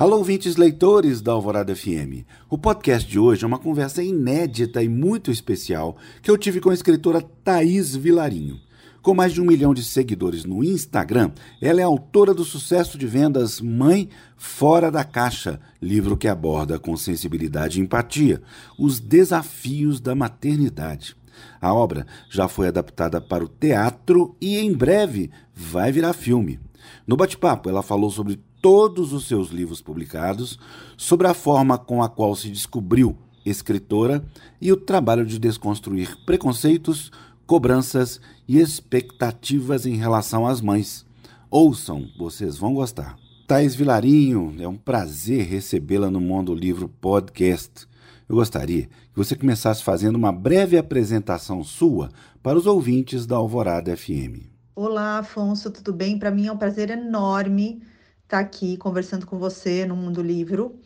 Alô, 0.00 0.16
ouvintes 0.16 0.56
leitores 0.56 1.20
da 1.20 1.32
Alvorada 1.32 1.76
FM. 1.76 2.24
O 2.48 2.56
podcast 2.56 3.06
de 3.06 3.18
hoje 3.18 3.44
é 3.44 3.46
uma 3.46 3.58
conversa 3.58 4.02
inédita 4.02 4.82
e 4.82 4.88
muito 4.88 5.30
especial 5.30 5.94
que 6.22 6.30
eu 6.30 6.38
tive 6.38 6.58
com 6.58 6.70
a 6.70 6.74
escritora 6.74 7.20
Thaís 7.20 7.94
Vilarinho. 7.94 8.58
Com 9.02 9.12
mais 9.12 9.30
de 9.30 9.42
um 9.42 9.44
milhão 9.44 9.74
de 9.74 9.84
seguidores 9.84 10.46
no 10.46 10.64
Instagram, 10.64 11.32
ela 11.60 11.82
é 11.82 11.84
autora 11.84 12.32
do 12.32 12.46
sucesso 12.46 12.96
de 12.96 13.06
vendas 13.06 13.60
Mãe 13.60 14.08
Fora 14.38 14.90
da 14.90 15.04
Caixa, 15.04 15.60
livro 15.82 16.16
que 16.16 16.28
aborda 16.28 16.78
com 16.78 16.96
sensibilidade 16.96 17.78
e 17.78 17.82
empatia 17.82 18.40
os 18.78 19.00
desafios 19.00 20.00
da 20.00 20.14
maternidade. 20.14 21.14
A 21.60 21.74
obra 21.74 22.06
já 22.30 22.48
foi 22.48 22.68
adaptada 22.68 23.20
para 23.20 23.44
o 23.44 23.48
teatro 23.48 24.34
e 24.40 24.56
em 24.56 24.72
breve 24.72 25.30
vai 25.54 25.92
virar 25.92 26.14
filme. 26.14 26.58
No 27.06 27.18
bate-papo, 27.18 27.68
ela 27.68 27.82
falou 27.82 28.10
sobre 28.10 28.40
todos 28.60 29.12
os 29.12 29.26
seus 29.26 29.50
livros 29.50 29.80
publicados, 29.80 30.58
sobre 30.96 31.26
a 31.26 31.34
forma 31.34 31.78
com 31.78 32.02
a 32.02 32.08
qual 32.08 32.34
se 32.34 32.50
descobriu 32.50 33.16
escritora 33.44 34.24
e 34.60 34.70
o 34.70 34.76
trabalho 34.76 35.24
de 35.24 35.38
desconstruir 35.38 36.16
preconceitos, 36.24 37.10
cobranças 37.46 38.20
e 38.46 38.58
expectativas 38.58 39.86
em 39.86 39.96
relação 39.96 40.46
às 40.46 40.60
mães. 40.60 41.06
Ouçam, 41.50 42.06
vocês 42.18 42.56
vão 42.56 42.74
gostar. 42.74 43.16
Thais 43.46 43.74
Vilarinho, 43.74 44.54
é 44.60 44.68
um 44.68 44.76
prazer 44.76 45.46
recebê-la 45.46 46.10
no 46.10 46.20
Mundo 46.20 46.54
Livro 46.54 46.88
Podcast. 46.88 47.88
Eu 48.28 48.36
gostaria 48.36 48.84
que 48.84 49.16
você 49.16 49.34
começasse 49.34 49.82
fazendo 49.82 50.14
uma 50.14 50.30
breve 50.30 50.78
apresentação 50.78 51.64
sua 51.64 52.10
para 52.40 52.56
os 52.56 52.66
ouvintes 52.66 53.26
da 53.26 53.36
Alvorada 53.36 53.96
FM. 53.96 54.46
Olá, 54.76 55.18
Afonso, 55.18 55.70
tudo 55.70 55.92
bem? 55.92 56.16
Para 56.16 56.30
mim 56.30 56.46
é 56.46 56.52
um 56.52 56.56
prazer 56.56 56.90
enorme 56.90 57.82
estar 58.30 58.38
tá 58.38 58.44
aqui 58.44 58.76
conversando 58.76 59.26
com 59.26 59.38
você 59.38 59.84
no 59.84 59.96
Mundo 59.96 60.22
Livro. 60.22 60.78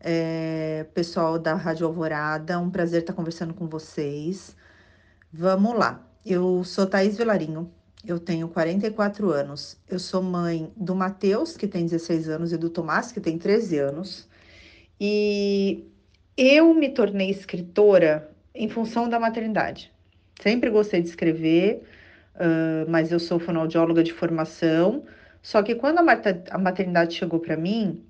É, 0.00 0.86
pessoal 0.94 1.38
da 1.38 1.54
Rádio 1.54 1.86
Alvorada, 1.86 2.58
um 2.58 2.70
prazer 2.70 3.00
estar 3.00 3.12
tá 3.12 3.16
conversando 3.16 3.52
com 3.52 3.68
vocês. 3.68 4.56
Vamos 5.30 5.78
lá. 5.78 6.02
Eu 6.24 6.64
sou 6.64 6.86
Thaís 6.86 7.18
Velarinho, 7.18 7.70
eu 8.06 8.18
tenho 8.18 8.48
44 8.48 9.30
anos. 9.30 9.76
Eu 9.86 9.98
sou 9.98 10.22
mãe 10.22 10.72
do 10.74 10.94
Matheus, 10.94 11.58
que 11.58 11.66
tem 11.66 11.84
16 11.84 12.30
anos, 12.30 12.52
e 12.54 12.56
do 12.56 12.70
Tomás, 12.70 13.12
que 13.12 13.20
tem 13.20 13.36
13 13.36 13.78
anos. 13.78 14.26
E 14.98 15.84
eu 16.38 16.72
me 16.72 16.88
tornei 16.88 17.28
escritora 17.28 18.30
em 18.54 18.68
função 18.70 19.10
da 19.10 19.20
maternidade. 19.20 19.92
Sempre 20.40 20.70
gostei 20.70 21.02
de 21.02 21.08
escrever, 21.10 21.82
uh, 22.36 22.90
mas 22.90 23.12
eu 23.12 23.20
sou 23.20 23.38
fonoaudióloga 23.38 24.02
de 24.02 24.14
formação 24.14 25.04
só 25.42 25.62
que 25.62 25.74
quando 25.74 25.98
a 25.98 26.58
maternidade 26.58 27.14
chegou 27.14 27.40
para 27.40 27.56
mim, 27.56 28.04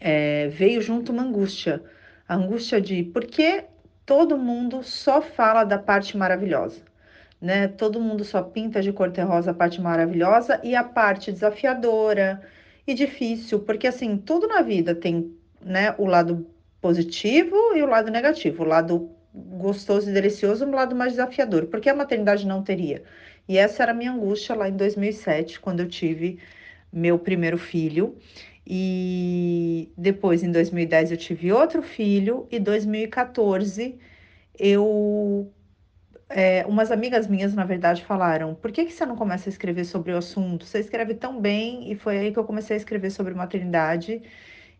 é, 0.00 0.48
veio 0.48 0.80
junto 0.80 1.12
uma 1.12 1.22
angústia. 1.22 1.82
A 2.28 2.34
angústia 2.34 2.80
de 2.80 3.02
por 3.02 3.24
que 3.24 3.64
todo 4.04 4.36
mundo 4.36 4.82
só 4.82 5.22
fala 5.22 5.64
da 5.64 5.78
parte 5.78 6.16
maravilhosa? 6.16 6.82
Né? 7.40 7.68
Todo 7.68 8.00
mundo 8.00 8.24
só 8.24 8.42
pinta 8.42 8.80
de 8.80 8.92
cor-de-rosa 8.92 9.50
a 9.50 9.54
parte 9.54 9.80
maravilhosa 9.80 10.60
e 10.62 10.74
a 10.74 10.84
parte 10.84 11.32
desafiadora 11.32 12.42
e 12.86 12.94
difícil, 12.94 13.60
porque 13.60 13.86
assim, 13.86 14.16
tudo 14.16 14.46
na 14.46 14.62
vida 14.62 14.94
tem 14.94 15.36
né, 15.60 15.94
o 15.98 16.06
lado 16.06 16.46
positivo 16.80 17.56
e 17.76 17.82
o 17.82 17.86
lado 17.86 18.10
negativo, 18.10 18.64
o 18.64 18.66
lado 18.66 19.10
gostoso 19.52 20.10
e 20.10 20.12
delicioso 20.12 20.64
o 20.64 20.70
lado 20.70 20.94
mais 20.96 21.12
desafiador. 21.12 21.66
Por 21.66 21.80
que 21.80 21.88
a 21.90 21.94
maternidade 21.94 22.46
não 22.46 22.62
teria? 22.62 23.04
E 23.48 23.58
essa 23.58 23.82
era 23.82 23.92
a 23.92 23.94
minha 23.94 24.12
angústia 24.12 24.54
lá 24.54 24.68
em 24.68 24.76
2007, 24.76 25.60
quando 25.60 25.80
eu 25.80 25.88
tive 25.88 26.38
meu 26.92 27.18
primeiro 27.18 27.58
filho. 27.58 28.16
E 28.66 29.92
depois, 29.96 30.42
em 30.42 30.52
2010, 30.52 31.10
eu 31.12 31.16
tive 31.16 31.52
outro 31.52 31.82
filho. 31.82 32.46
E 32.50 32.58
2014, 32.60 33.98
eu. 34.58 35.52
É, 36.28 36.64
umas 36.66 36.90
amigas 36.90 37.26
minhas, 37.26 37.54
na 37.54 37.64
verdade, 37.64 38.04
falaram: 38.04 38.54
por 38.54 38.72
que, 38.72 38.84
que 38.86 38.92
você 38.92 39.04
não 39.06 39.16
começa 39.16 39.48
a 39.48 39.52
escrever 39.52 39.84
sobre 39.84 40.12
o 40.12 40.16
assunto? 40.18 40.64
Você 40.66 40.78
escreve 40.80 41.14
tão 41.14 41.40
bem. 41.40 41.90
E 41.90 41.96
foi 41.96 42.18
aí 42.18 42.32
que 42.32 42.38
eu 42.38 42.44
comecei 42.44 42.76
a 42.76 42.78
escrever 42.78 43.10
sobre 43.10 43.34
maternidade. 43.34 44.22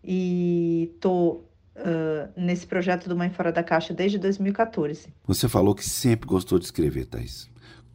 E 0.05 0.95
tô 1.01 1.45
Uh, 1.75 2.29
nesse 2.37 2.67
projeto 2.67 3.09
do 3.09 3.17
Mãe 3.17 3.31
Fora 3.31 3.51
da 3.51 3.63
Caixa 3.63 3.95
desde 3.95 4.19
2014. 4.19 5.09
Você 5.27 5.49
falou 5.49 5.75
que 5.75 5.85
sempre 5.85 6.29
gostou 6.29 6.59
de 6.59 6.67
escrever, 6.67 7.07
Thais 7.07 7.51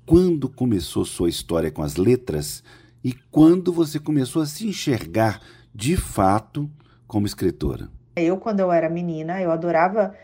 quando 0.08 0.48
começou 0.48 1.04
sua 1.04 1.28
história 1.28 1.70
com 1.70 1.84
as 1.84 1.98
letras 1.98 2.64
e 3.04 3.12
quando 3.30 3.74
você 3.74 4.00
começou 4.00 4.42
a 4.42 4.46
se 4.46 4.66
enxergar 4.66 5.42
de 5.76 5.98
fato 5.98 6.72
como 7.06 7.28
escritora. 7.28 7.90
Eu, 8.16 8.38
quando 8.38 8.62
eu 8.62 8.72
era 8.72 8.90
menina, 8.90 9.42
eu 9.42 9.52
adorava 9.52 10.16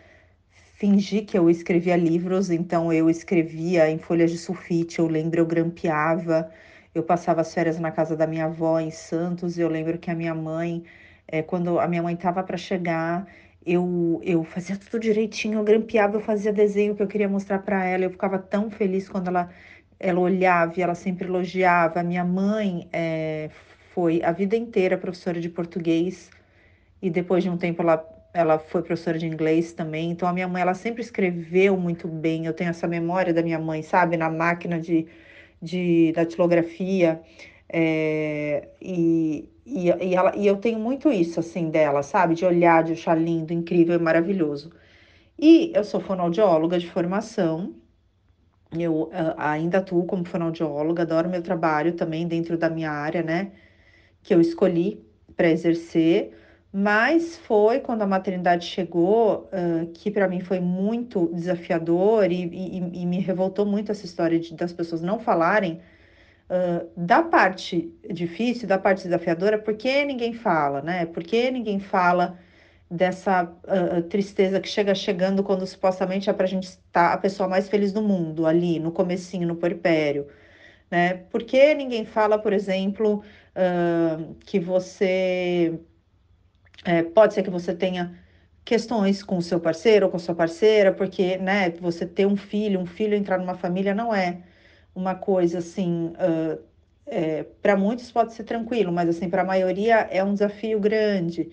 fingir 0.78 1.25
que 1.25 1.38
eu 1.38 1.50
escrevia 1.50 1.97
livros, 1.97 2.50
então 2.50 2.94
eu 2.94 3.09
escrevia 3.09 3.90
em 3.90 3.97
folhas 3.97 4.31
de 4.31 4.38
sulfite, 4.38 5.00
eu 5.00 5.08
lembro, 5.08 5.41
eu 5.41 5.46
grampeava, 5.46 6.50
eu 6.96 7.03
passava 7.03 7.41
as 7.41 7.53
férias 7.53 7.78
na 7.78 7.91
casa 7.91 8.16
da 8.16 8.25
minha 8.25 8.46
avó 8.46 8.80
em 8.80 8.90
Santos, 8.90 9.58
eu 9.58 9.68
lembro 9.68 9.97
que 9.97 10.09
a 10.09 10.16
minha 10.16 10.34
mãe, 10.34 10.85
é, 11.28 11.41
quando 11.41 11.78
a 11.78 11.88
minha 11.90 12.02
mãe 12.02 12.16
estava 12.16 12.41
para 12.41 12.56
chegar, 12.56 13.28
eu, 13.66 14.19
eu 14.24 14.44
fazia 14.44 14.78
tudo 14.78 15.01
direitinho, 15.01 15.59
eu 15.59 15.63
grampeava, 15.63 16.18
eu 16.18 16.22
fazia 16.22 16.51
desenho 16.53 16.96
que 16.96 17.03
eu 17.03 17.07
queria 17.07 17.29
mostrar 17.29 17.59
para 17.59 17.85
ela, 17.85 18.03
eu 18.06 18.09
ficava 18.09 18.38
tão 18.40 18.69
feliz 18.69 19.09
quando 19.09 19.28
ela 19.28 19.50
ela 20.03 20.19
olhava 20.19 20.74
e 20.78 20.81
ela 20.84 20.96
sempre 20.96 21.28
elogiava. 21.28 22.02
A 22.02 22.03
minha 22.03 22.25
mãe 22.25 22.90
é, 22.91 23.50
foi 23.94 24.22
a 24.23 24.31
vida 24.34 24.56
inteira 24.57 24.97
professora 24.97 25.40
de 25.40 25.50
português 25.50 26.29
e 27.02 27.09
depois 27.09 27.44
de 27.44 27.50
um 27.50 27.57
tempo 27.57 27.81
ela, 27.81 28.06
ela 28.34 28.59
foi 28.59 28.81
professora 28.84 29.18
de 29.18 29.25
inglês 29.25 29.72
também. 29.73 30.12
Então 30.12 30.28
a 30.28 30.34
minha 30.34 30.47
mãe 30.47 30.62
ela 30.62 30.73
sempre 30.73 31.02
escreveu 31.02 31.78
muito 31.78 32.07
bem. 32.07 32.46
Eu 32.46 32.53
tenho 32.53 32.69
essa 32.72 32.88
memória 32.88 33.34
da 33.34 33.41
minha 33.41 33.59
mãe, 33.59 33.81
sabe, 33.81 34.18
na 34.18 34.29
máquina 34.29 34.79
de, 34.79 35.07
de 35.62 36.12
datilografia. 36.13 37.22
É, 37.69 38.68
e, 38.81 39.50
e, 39.66 39.88
e, 39.90 40.16
ela, 40.16 40.35
e 40.35 40.46
eu 40.46 40.57
tenho 40.57 40.79
muito 40.79 41.12
isso 41.12 41.40
assim 41.40 41.69
dela, 41.69 42.03
sabe, 42.03 42.35
de 42.35 42.46
olhar, 42.46 42.84
de 42.84 42.94
achar 42.94 43.16
lindo, 43.16 43.53
incrível 43.53 43.96
e 43.96 44.00
maravilhoso. 44.00 44.72
E 45.40 45.72
eu 45.75 45.84
sou 45.84 46.00
fonoaudióloga 46.01 46.78
de 46.79 46.90
formação, 46.90 47.75
eu 48.72 49.03
uh, 49.03 49.12
ainda 49.38 49.79
atuo 49.79 50.06
como 50.06 50.25
fonoaudióloga, 50.25 51.03
adoro 51.03 51.29
meu 51.29 51.41
trabalho 51.41 51.94
também 51.94 52.28
dentro 52.28 52.57
da 52.57 52.69
minha 52.69 52.91
área, 52.91 53.23
né? 53.23 53.52
Que 54.22 54.34
eu 54.34 54.41
escolhi 54.41 55.06
para 55.35 55.50
exercer, 55.50 56.34
mas 56.72 57.38
foi 57.38 57.79
quando 57.79 58.02
a 58.02 58.07
maternidade 58.07 58.66
chegou 58.66 59.50
uh, 59.52 59.88
que 59.94 60.12
para 60.12 60.28
mim 60.28 60.41
foi 60.41 60.59
muito 60.59 61.28
desafiador 61.34 62.31
e, 62.31 62.46
e, 62.46 63.02
e, 63.02 63.06
me 63.06 63.19
revoltou 63.19 63.66
muito 63.66 63.91
essa 63.91 64.06
história 64.06 64.40
de, 64.40 64.56
das 64.56 64.73
pessoas 64.73 65.02
não 65.02 65.19
falarem 65.19 65.81
da 66.96 67.24
parte 67.24 67.92
difícil, 68.12 68.68
da 68.68 68.78
parte 68.78 69.04
desafiadora, 69.04 69.58
porque 69.58 70.06
ninguém 70.06 70.34
fala, 70.34 70.81
né? 70.81 71.06
Porque 71.06 71.50
ninguém 71.50 71.80
fala 71.80 72.38
dessa 72.90 73.44
uh, 73.44 74.04
tristeza 74.04 74.59
que 74.59 74.68
chega 74.68 74.94
chegando 74.94 75.44
quando 75.44 75.66
supostamente 75.66 76.30
é 76.30 76.34
para 76.34 76.46
a 76.46 76.50
gente 76.50 76.66
estar 76.66 77.14
a 77.14 77.18
pessoa 77.18 77.50
mais 77.50 77.68
feliz 77.68 77.92
do 77.92 78.02
mundo, 78.03 78.46
ali, 78.46 78.80
no 78.80 78.92
comecinho, 78.92 79.48
no 79.48 79.56
porpério, 79.56 80.28
né? 80.92 81.16
Por 81.32 81.44
que 81.44 81.74
ninguém 81.74 82.06
fala, 82.06 82.38
por 82.40 82.53
exemplo, 82.53 83.24
uh, 83.56 84.36
que 84.46 84.59
você... 84.59 85.80
É, 86.86 87.02
pode 87.03 87.34
ser 87.34 87.44
que 87.44 87.50
você 87.50 87.74
tenha 87.74 88.20
questões 88.66 89.24
com 89.24 89.38
o 89.38 89.42
seu 89.42 89.59
parceiro 89.59 90.06
ou 90.06 90.12
com 90.12 90.18
a 90.18 90.20
sua 90.20 90.36
parceira, 90.36 90.94
porque, 90.94 91.38
né, 91.38 91.72
você 91.72 92.06
ter 92.06 92.26
um 92.28 92.36
filho, 92.36 92.80
um 92.80 92.86
filho 92.86 93.16
entrar 93.16 93.38
numa 93.40 93.56
família 93.56 93.96
não 93.96 94.14
é 94.14 94.44
uma 94.96 95.16
coisa 95.16 95.59
assim... 95.59 96.14
Uh, 96.18 96.74
é, 97.06 97.44
para 97.62 97.76
muitos 97.76 98.12
pode 98.12 98.34
ser 98.34 98.44
tranquilo, 98.44 98.92
mas 98.92 99.09
assim, 99.09 99.30
para 99.30 99.42
a 99.42 99.46
maioria 99.46 100.08
é 100.12 100.24
um 100.24 100.34
desafio 100.34 100.80
grande. 100.80 101.52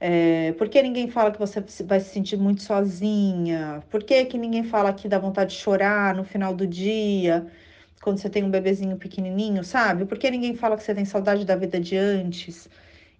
É, 0.00 0.52
por 0.52 0.68
que 0.68 0.82
ninguém 0.82 1.10
fala 1.10 1.30
que 1.32 1.38
você 1.38 1.60
vai 1.84 2.00
se 2.00 2.10
sentir 2.10 2.36
muito 2.36 2.62
sozinha? 2.62 3.82
Por 3.90 4.02
que, 4.04 4.24
que 4.26 4.38
ninguém 4.38 4.64
fala 4.64 4.92
que 4.92 5.08
dá 5.08 5.18
vontade 5.18 5.52
de 5.54 5.60
chorar 5.60 6.14
no 6.14 6.24
final 6.24 6.54
do 6.54 6.66
dia, 6.66 7.46
quando 8.02 8.18
você 8.18 8.28
tem 8.30 8.44
um 8.44 8.50
bebezinho 8.50 8.96
pequenininho, 8.96 9.64
sabe? 9.64 10.04
Por 10.06 10.18
que 10.18 10.30
ninguém 10.30 10.54
fala 10.54 10.76
que 10.76 10.82
você 10.82 10.94
tem 10.94 11.04
saudade 11.04 11.44
da 11.44 11.56
vida 11.56 11.80
de 11.80 11.96
antes? 11.96 12.68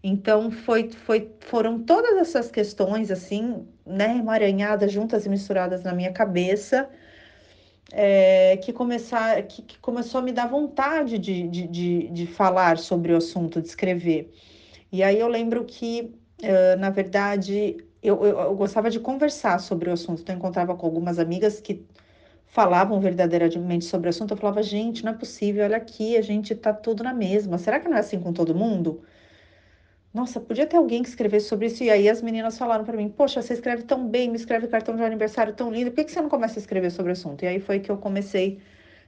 Então, 0.02 0.50
foi, 0.50 0.90
foi, 0.90 1.31
foram 1.40 1.82
todas 1.82 2.17
essas 2.19 2.50
questões, 2.50 3.11
assim, 3.11 3.67
né, 3.85 4.17
emaranhadas, 4.19 4.93
juntas 4.93 5.26
e 5.26 5.29
misturadas 5.29 5.82
na 5.82 5.93
minha 5.94 6.12
cabeça, 6.12 6.88
é, 7.93 8.56
que, 8.59 8.73
começar, 8.73 9.43
que, 9.44 9.62
que, 9.62 9.79
começou 9.79 10.21
a 10.21 10.23
me 10.23 10.33
dar 10.33 10.47
vontade 10.47 11.19
de, 11.19 11.49
de, 11.49 11.67
de, 11.67 12.09
de 12.09 12.27
falar 12.27 12.79
sobre 12.79 13.12
o 13.12 13.17
assunto, 13.17 13.61
de 13.61 13.69
escrever. 13.69 14.33
E 14.93 15.03
aí 15.03 15.19
eu 15.19 15.29
lembro 15.29 15.65
que 15.65 16.15
Uh, 16.43 16.79
na 16.79 16.91
verdade, 16.91 17.79
eu, 18.03 18.23
eu, 18.25 18.38
eu, 18.38 18.55
gostava 18.55 18.91
de 18.91 19.00
conversar 19.00 19.59
sobre 19.59 19.88
o 19.88 19.93
assunto. 19.93 20.21
Então, 20.21 20.35
eu 20.35 20.38
encontrava 20.38 20.77
com 20.77 20.87
algumas 20.87 21.19
amigas 21.19 21.61
que 21.61 21.87
falavam 22.47 23.00
verdadeiramente 23.00 23.85
sobre 23.87 24.09
o 24.09 24.11
assunto. 24.11 24.33
Eu 24.33 24.37
falava, 24.37 24.62
gente, 24.62 25.05
não 25.05 25.12
é 25.12 25.15
possível, 25.17 25.65
olha 25.65 25.77
aqui, 25.77 26.17
a 26.17 26.23
gente 26.23 26.55
tá 26.55 26.73
tudo 26.75 27.03
na 27.03 27.15
mesma. 27.15 27.59
Será 27.59 27.81
que 27.81 27.88
não 27.88 27.97
é 27.97 28.00
assim 28.00 28.21
com 28.21 28.33
todo 28.33 28.55
mundo? 28.55 29.03
Nossa, 30.16 30.40
podia 30.40 30.66
ter 30.66 30.78
alguém 30.78 31.02
que 31.02 31.10
escrevesse 31.10 31.46
sobre 31.46 31.66
isso. 31.66 31.84
E 31.84 31.90
aí 31.90 32.08
as 32.08 32.22
meninas 32.22 32.56
falaram 32.56 32.84
para 32.84 32.96
mim: 32.96 33.08
Poxa, 33.08 33.42
você 33.42 33.52
escreve 33.52 33.82
tão 33.82 34.08
bem, 34.08 34.30
me 34.30 34.36
escreve 34.36 34.66
cartão 34.66 34.96
de 34.96 35.02
aniversário 35.02 35.52
tão 35.54 35.70
lindo, 35.70 35.90
por 35.90 35.96
que, 35.98 36.04
que 36.04 36.12
você 36.12 36.22
não 36.22 36.30
começa 36.30 36.58
a 36.58 36.62
escrever 36.62 36.90
sobre 36.90 37.10
o 37.10 37.14
assunto? 37.14 37.44
E 37.44 37.48
aí 37.48 37.60
foi 37.60 37.80
que 37.80 37.90
eu 37.90 37.98
comecei, 37.98 38.58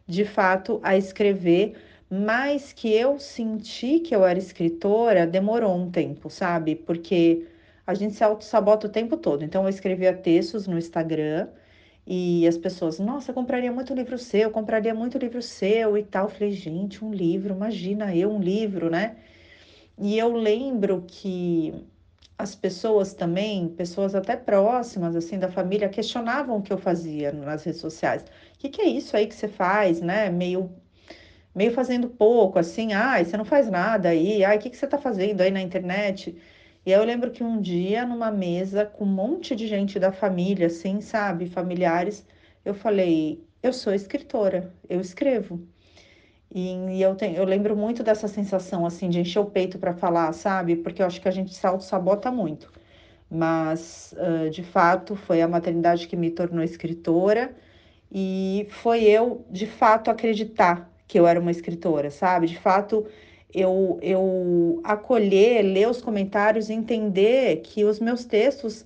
de 0.06 0.24
fato, 0.24 0.80
a 0.82 0.96
escrever. 0.96 1.76
Mas 2.10 2.72
que 2.72 2.92
eu 2.92 3.18
senti 3.18 4.00
que 4.00 4.14
eu 4.14 4.24
era 4.24 4.38
escritora 4.38 5.26
demorou 5.26 5.74
um 5.76 5.90
tempo, 5.90 6.30
sabe? 6.30 6.74
Porque 6.76 7.46
a 7.86 7.94
gente 7.94 8.14
se 8.14 8.24
auto-sabota 8.24 8.86
o 8.86 8.90
tempo 8.90 9.16
todo. 9.16 9.44
Então, 9.44 9.62
eu 9.64 9.68
escrevia 9.70 10.12
textos 10.14 10.66
no 10.66 10.78
Instagram 10.78 11.48
e 12.06 12.46
as 12.46 12.58
pessoas, 12.58 12.98
nossa, 12.98 13.30
eu 13.30 13.34
compraria 13.34 13.72
muito 13.72 13.94
livro 13.94 14.18
seu, 14.18 14.50
compraria 14.50 14.94
muito 14.94 15.18
livro 15.18 15.42
seu 15.42 15.96
e 15.98 16.02
tal. 16.04 16.26
Eu 16.26 16.30
falei, 16.30 16.52
gente, 16.52 17.04
um 17.04 17.12
livro, 17.12 17.54
imagina 17.54 18.14
eu, 18.16 18.30
um 18.30 18.40
livro, 18.40 18.90
né? 18.90 19.16
E 20.00 20.16
eu 20.18 20.32
lembro 20.32 21.04
que 21.06 21.74
as 22.38 22.54
pessoas 22.54 23.14
também, 23.14 23.68
pessoas 23.68 24.14
até 24.14 24.36
próximas, 24.36 25.16
assim, 25.16 25.38
da 25.38 25.50
família, 25.50 25.88
questionavam 25.88 26.58
o 26.58 26.62
que 26.62 26.72
eu 26.72 26.78
fazia 26.78 27.32
nas 27.32 27.64
redes 27.64 27.80
sociais. 27.80 28.22
O 28.22 28.58
que, 28.58 28.68
que 28.68 28.80
é 28.80 28.86
isso 28.88 29.16
aí 29.16 29.26
que 29.26 29.34
você 29.34 29.48
faz, 29.48 30.00
né? 30.00 30.30
Meio, 30.30 30.70
meio 31.54 31.72
fazendo 31.72 32.08
pouco, 32.08 32.58
assim, 32.58 32.92
ai, 32.92 33.24
você 33.24 33.36
não 33.36 33.44
faz 33.44 33.68
nada 33.70 34.10
aí, 34.10 34.44
ai, 34.44 34.56
o 34.56 34.60
que, 34.60 34.70
que 34.70 34.76
você 34.76 34.86
tá 34.86 34.98
fazendo 34.98 35.40
aí 35.40 35.50
na 35.50 35.60
internet? 35.60 36.36
E 36.86 36.92
eu 36.92 37.04
lembro 37.04 37.30
que 37.32 37.42
um 37.44 37.60
dia, 37.60 38.06
numa 38.06 38.30
mesa 38.30 38.86
com 38.86 39.04
um 39.04 39.08
monte 39.08 39.56
de 39.56 39.66
gente 39.66 39.98
da 39.98 40.12
família, 40.12 40.68
assim, 40.68 41.00
sabe, 41.00 41.46
familiares, 41.48 42.24
eu 42.64 42.74
falei, 42.74 43.44
eu 43.62 43.72
sou 43.72 43.92
escritora, 43.92 44.72
eu 44.88 45.00
escrevo. 45.00 45.60
E, 46.54 46.74
e 46.96 47.02
eu, 47.02 47.14
tenho, 47.14 47.36
eu 47.36 47.44
lembro 47.44 47.76
muito 47.76 48.02
dessa 48.02 48.28
sensação, 48.28 48.86
assim, 48.86 49.08
de 49.10 49.20
encher 49.20 49.40
o 49.40 49.46
peito 49.46 49.78
para 49.78 49.94
falar, 49.94 50.32
sabe? 50.32 50.76
Porque 50.76 51.02
eu 51.02 51.06
acho 51.06 51.20
que 51.20 51.28
a 51.28 51.30
gente 51.32 51.54
se 51.54 51.66
auto-sabota 51.66 52.30
muito. 52.30 52.72
Mas, 53.30 54.14
uh, 54.18 54.50
de 54.50 54.62
fato, 54.62 55.14
foi 55.16 55.42
a 55.42 55.48
maternidade 55.48 56.08
que 56.08 56.16
me 56.16 56.30
tornou 56.30 56.62
escritora 56.64 57.54
e 58.10 58.66
foi 58.70 59.04
eu, 59.04 59.44
de 59.50 59.66
fato, 59.66 60.10
acreditar 60.10 60.90
que 61.06 61.18
eu 61.18 61.26
era 61.26 61.40
uma 61.40 61.50
escritora, 61.50 62.10
sabe? 62.10 62.46
De 62.46 62.58
fato, 62.58 63.06
eu, 63.52 63.98
eu 64.02 64.80
acolher, 64.84 65.62
ler 65.62 65.88
os 65.88 66.00
comentários 66.02 66.68
e 66.70 66.74
entender 66.74 67.62
que 67.62 67.84
os 67.84 68.00
meus 68.00 68.24
textos 68.24 68.84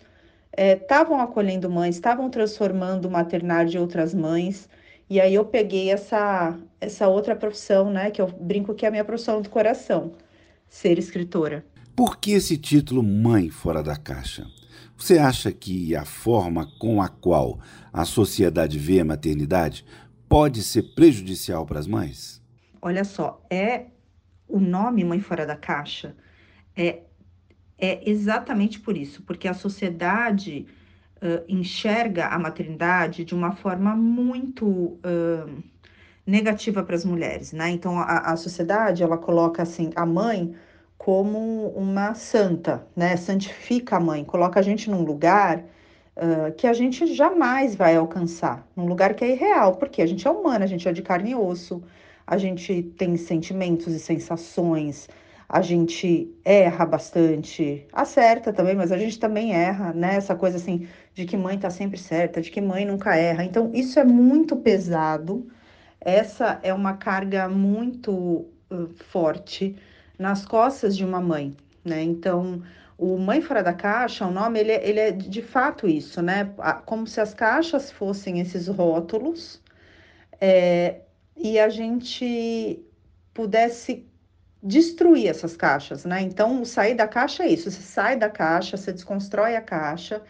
estavam 0.57 1.19
é, 1.21 1.23
acolhendo 1.23 1.71
mães, 1.71 1.97
estavam 1.97 2.31
transformando 2.31 3.07
o 3.07 3.11
maternário 3.11 3.71
de 3.71 3.79
outras 3.79 4.15
mães. 4.15 4.69
E 5.13 5.21
aí 5.21 5.35
eu 5.35 5.45
peguei 5.45 5.91
essa, 5.91 6.59
essa 6.81 7.07
outra 7.07 7.37
profissão, 7.37 7.93
né? 7.93 8.11
Que 8.11 8.23
eu 8.23 8.29
brinco 8.29 8.75
que 8.75 8.87
é 8.87 8.89
a 8.89 8.91
minha 8.91 9.05
profissão 9.05 9.43
do 9.43 9.51
coração, 9.51 10.13
ser 10.67 10.99
escritora. 10.99 11.67
Por 11.95 12.17
que 12.17 12.31
esse 12.31 12.57
título 12.57 13.03
Mãe 13.03 13.51
Fora 13.51 13.83
da 13.83 13.95
Caixa? 13.95 14.47
Você 14.97 15.19
acha 15.19 15.53
que 15.53 15.95
a 15.95 16.07
forma 16.07 16.67
com 16.79 17.03
a 17.03 17.11
qual 17.11 17.61
a 17.93 18.07
sociedade 18.07 18.79
vê 18.79 19.01
a 19.01 19.05
maternidade 19.05 19.85
pode 20.27 20.63
ser 20.63 20.95
prejudicial 20.95 21.67
para 21.67 21.79
as 21.79 21.87
mães? 21.87 22.43
Olha 22.81 23.05
só, 23.05 23.45
é 23.51 23.89
o 24.49 24.59
nome 24.59 25.05
Mãe 25.05 25.21
Fora 25.21 25.45
da 25.45 25.57
Caixa 25.57 26.17
é, 26.75 27.01
é 27.77 28.09
exatamente 28.11 28.81
por 28.81 28.97
isso, 28.97 29.23
porque 29.25 29.47
a 29.47 29.53
sociedade 29.53 30.67
uh, 31.23 31.45
enxerga 31.49 32.27
a 32.27 32.39
maternidade 32.39 33.25
de 33.25 33.35
uma 33.35 33.53
forma 33.53 33.95
muito 33.95 34.67
uh, 34.67 35.63
negativa 36.27 36.83
para 36.83 36.97
as 36.97 37.05
mulheres, 37.05 37.53
né? 37.53 37.71
Então 37.71 37.99
a, 37.99 38.33
a 38.33 38.37
sociedade 38.37 39.03
ela 39.03 39.17
coloca 39.17 39.63
assim 39.63 39.91
a 39.95 40.05
mãe 40.05 40.55
como 40.99 41.69
uma 41.71 42.15
santa, 42.15 42.87
né? 42.97 43.17
Santifica 43.17 43.97
a 43.97 44.01
mãe, 44.01 44.25
coloca 44.25 44.61
a 44.61 44.63
gente 44.63 44.91
num 44.91 45.03
lugar 45.03 45.65
uh, 46.17 46.53
que 46.57 46.67
a 46.67 46.73
gente 46.73 47.07
jamais 47.15 47.75
vai 47.75 47.97
alcançar, 47.97 48.67
num 48.77 48.87
lugar 48.87 49.15
que 49.15 49.25
é 49.25 49.33
irreal, 49.33 49.77
porque 49.77 50.03
a 50.03 50.07
gente 50.07 50.27
é 50.27 50.31
humana, 50.31 50.65
a 50.65 50.69
gente 50.69 50.89
é 50.89 50.93
de 50.93 51.03
carne 51.03 51.31
e 51.31 51.35
osso, 51.35 51.83
a 52.27 52.39
gente 52.39 52.83
tem 52.97 53.17
sentimentos 53.17 53.93
e 53.93 53.99
sensações, 53.99 55.09
a 55.53 55.61
gente 55.61 56.35
erra 56.43 56.87
bastante, 56.87 57.87
acerta 57.93 58.55
também, 58.55 58.75
mas 58.75 58.91
a 58.91 58.97
gente 58.97 59.19
também 59.19 59.53
erra, 59.55 59.93
né? 59.93 60.17
Essa 60.17 60.35
coisa 60.35 60.57
assim 60.57 60.89
de 61.13 61.27
que 61.27 61.37
mãe 61.37 61.59
tá 61.59 61.69
sempre 61.69 61.99
certa, 61.99 62.41
de 62.41 62.51
que 62.51 62.59
mãe 62.59 62.87
nunca 62.87 63.15
erra. 63.15 63.45
Então, 63.45 63.71
isso 63.75 64.01
é 64.01 64.05
muito 64.05 64.57
pesado. 64.57 65.47
Essa 66.01 66.59
é 66.63 66.73
uma 66.73 66.95
carga 66.97 67.51
muito 67.51 68.13
uh, 68.71 68.89
forte 69.11 69.77
nas 70.19 70.47
costas 70.47 70.97
de 70.97 71.05
uma 71.05 71.21
mãe, 71.21 71.55
né? 71.85 72.03
Então, 72.03 72.63
o 72.97 73.19
Mãe 73.19 73.43
Fora 73.43 73.63
da 73.63 73.75
Caixa, 73.75 74.27
o 74.27 74.31
nome, 74.31 74.59
ele, 74.59 74.73
é, 74.73 74.89
ele 74.89 75.01
é 75.01 75.13
de 75.13 75.43
fato 75.43 75.87
isso, 75.87 76.23
né? 76.23 76.51
Como 76.87 77.07
se 77.07 77.21
as 77.21 77.35
caixas 77.35 77.93
fossem 77.93 78.41
esses 78.41 78.69
rótulos 78.69 79.61
é, 80.41 81.03
e 81.37 81.59
a 81.59 81.69
gente 81.69 82.83
pudesse 83.35 84.11
destruir 84.63 85.29
essas 85.29 85.57
caixas, 85.57 86.05
né? 86.05 86.21
Então, 86.23 86.65
sair 86.65 86.95
da 86.95 87.09
caixa 87.09 87.43
é 87.45 87.49
isso: 87.49 87.71
você 87.71 87.83
sai 87.83 88.17
da 88.17 88.31
caixa, 88.31 88.77
você 88.77 88.93
desconstrói 88.93 89.57
a 89.57 89.61
caixa. 89.61 90.23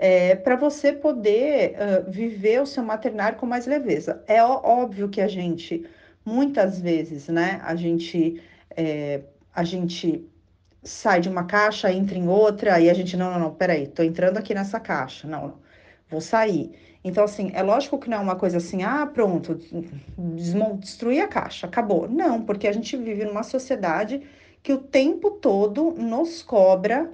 É, 0.00 0.36
para 0.36 0.54
você 0.56 0.92
poder 0.92 1.74
uh, 1.74 2.10
viver 2.10 2.62
o 2.62 2.66
seu 2.66 2.84
maternário 2.84 3.36
com 3.36 3.46
mais 3.46 3.66
leveza. 3.66 4.22
É 4.28 4.42
óbvio 4.42 5.08
que 5.08 5.20
a 5.20 5.26
gente, 5.26 5.84
muitas 6.24 6.80
vezes, 6.80 7.26
né, 7.28 7.60
a 7.64 7.74
gente, 7.74 8.40
é, 8.76 9.22
a 9.52 9.64
gente 9.64 10.24
sai 10.84 11.20
de 11.20 11.28
uma 11.28 11.44
caixa, 11.44 11.92
entra 11.92 12.16
em 12.16 12.28
outra, 12.28 12.80
e 12.80 12.88
a 12.88 12.94
gente, 12.94 13.16
não, 13.16 13.30
não, 13.32 13.40
não, 13.40 13.54
peraí, 13.54 13.88
tô 13.88 14.04
entrando 14.04 14.38
aqui 14.38 14.54
nessa 14.54 14.78
caixa, 14.78 15.26
não, 15.26 15.48
não 15.48 15.58
vou 16.08 16.20
sair. 16.20 16.72
Então, 17.04 17.24
assim, 17.24 17.50
é 17.54 17.62
lógico 17.62 17.98
que 17.98 18.10
não 18.10 18.18
é 18.18 18.20
uma 18.20 18.36
coisa 18.36 18.58
assim, 18.58 18.82
ah, 18.82 19.06
pronto, 19.06 19.58
destruir 20.78 21.22
a 21.22 21.28
caixa, 21.28 21.66
acabou. 21.66 22.08
Não, 22.08 22.42
porque 22.42 22.66
a 22.66 22.72
gente 22.72 22.96
vive 22.96 23.24
numa 23.24 23.42
sociedade 23.42 24.22
que 24.62 24.72
o 24.72 24.78
tempo 24.78 25.30
todo 25.32 25.92
nos 25.92 26.42
cobra 26.42 27.10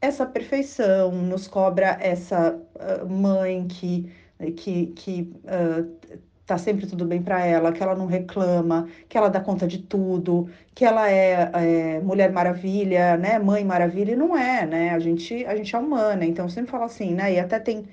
essa 0.00 0.26
perfeição, 0.26 1.10
nos 1.12 1.48
cobra 1.48 1.98
essa 2.00 2.54
uh, 2.74 3.08
mãe 3.08 3.66
que, 3.66 4.12
que, 4.54 4.86
que 4.88 5.32
uh, 5.44 6.18
tá 6.46 6.56
sempre 6.56 6.86
tudo 6.86 7.04
bem 7.04 7.22
para 7.22 7.44
ela, 7.44 7.72
que 7.72 7.82
ela 7.82 7.96
não 7.96 8.06
reclama, 8.06 8.88
que 9.08 9.18
ela 9.18 9.28
dá 9.28 9.40
conta 9.40 9.66
de 9.66 9.78
tudo, 9.78 10.48
que 10.74 10.84
ela 10.84 11.10
é, 11.10 11.50
é, 11.54 12.00
mulher 12.00 12.30
maravilha, 12.30 13.16
né, 13.16 13.38
mãe 13.38 13.64
maravilha, 13.64 14.12
e 14.12 14.16
não 14.16 14.36
é, 14.36 14.64
né, 14.64 14.90
a 14.90 14.98
gente, 15.00 15.44
a 15.46 15.56
gente 15.56 15.74
é 15.74 15.78
humana, 15.78 16.24
então 16.24 16.48
sempre 16.48 16.70
falo 16.70 16.84
assim, 16.84 17.14
né, 17.14 17.34
e 17.34 17.40
até 17.40 17.58
tem 17.58 17.86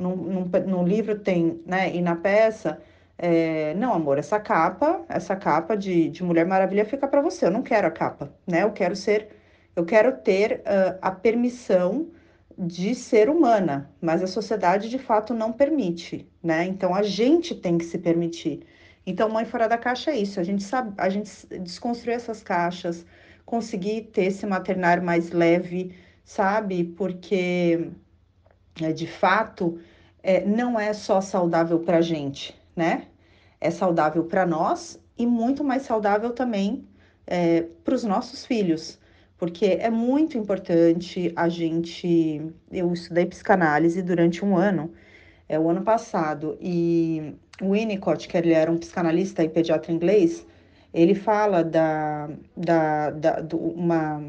no, 0.00 0.16
no, 0.16 0.44
no 0.46 0.82
livro 0.84 1.18
tem, 1.18 1.60
né, 1.66 1.94
e 1.94 2.00
na 2.00 2.16
peça, 2.16 2.80
é, 3.22 3.74
não, 3.74 3.92
amor, 3.92 4.18
essa 4.18 4.40
capa, 4.40 5.04
essa 5.08 5.36
capa 5.36 5.76
de, 5.76 6.08
de 6.08 6.24
Mulher 6.24 6.46
Maravilha 6.46 6.86
fica 6.86 7.06
para 7.06 7.20
você. 7.20 7.44
Eu 7.46 7.50
não 7.50 7.62
quero 7.62 7.86
a 7.86 7.90
capa, 7.90 8.32
né? 8.46 8.62
Eu 8.62 8.72
quero 8.72 8.96
ser, 8.96 9.28
eu 9.76 9.84
quero 9.84 10.16
ter 10.16 10.60
uh, 10.60 10.98
a 11.02 11.10
permissão 11.10 12.08
de 12.56 12.94
ser 12.94 13.28
humana, 13.28 13.90
mas 14.00 14.22
a 14.22 14.26
sociedade 14.26 14.88
de 14.88 14.98
fato 14.98 15.34
não 15.34 15.52
permite, 15.52 16.26
né? 16.42 16.64
Então 16.64 16.94
a 16.94 17.02
gente 17.02 17.54
tem 17.54 17.76
que 17.76 17.84
se 17.84 17.98
permitir. 17.98 18.66
Então, 19.06 19.28
mãe 19.28 19.44
fora 19.44 19.68
da 19.68 19.76
caixa 19.76 20.10
é 20.10 20.16
isso. 20.16 20.40
A 20.40 20.42
gente 20.42 20.62
sabe, 20.62 20.94
a 20.96 21.08
gente 21.10 21.30
desconstruir 21.58 22.14
essas 22.14 22.42
caixas, 22.42 23.04
conseguir 23.44 24.02
ter 24.12 24.24
esse 24.24 24.46
maternário 24.46 25.02
mais 25.02 25.30
leve, 25.30 25.94
sabe? 26.24 26.84
Porque 26.84 27.90
é, 28.80 28.92
de 28.92 29.06
fato 29.06 29.78
é, 30.22 30.44
não 30.44 30.78
é 30.78 30.92
só 30.92 31.20
saudável 31.20 31.80
para 31.80 31.98
a 31.98 32.02
gente, 32.02 32.54
né? 32.74 33.06
É 33.60 33.70
saudável 33.70 34.24
para 34.24 34.46
nós 34.46 34.98
e 35.18 35.26
muito 35.26 35.62
mais 35.62 35.82
saudável 35.82 36.30
também 36.30 36.86
é, 37.26 37.62
para 37.84 37.94
os 37.94 38.04
nossos 38.04 38.44
filhos, 38.46 38.98
porque 39.38 39.66
é 39.66 39.90
muito 39.90 40.36
importante 40.36 41.32
a 41.36 41.48
gente. 41.48 42.42
Eu 42.70 42.92
estudei 42.92 43.26
psicanálise 43.26 44.02
durante 44.02 44.44
um 44.44 44.56
ano, 44.56 44.92
é 45.48 45.58
o 45.58 45.68
ano 45.68 45.82
passado, 45.82 46.56
e 46.60 47.34
o 47.60 47.72
Winnicott, 47.72 48.28
que 48.28 48.36
ele 48.36 48.52
era 48.52 48.70
um 48.70 48.78
psicanalista 48.78 49.42
e 49.44 49.48
pediatra 49.48 49.92
inglês, 49.92 50.46
ele 50.92 51.14
fala 51.14 51.62
da, 51.62 52.28
da, 52.56 53.10
da 53.10 53.40
do, 53.40 53.56
uma, 53.56 54.22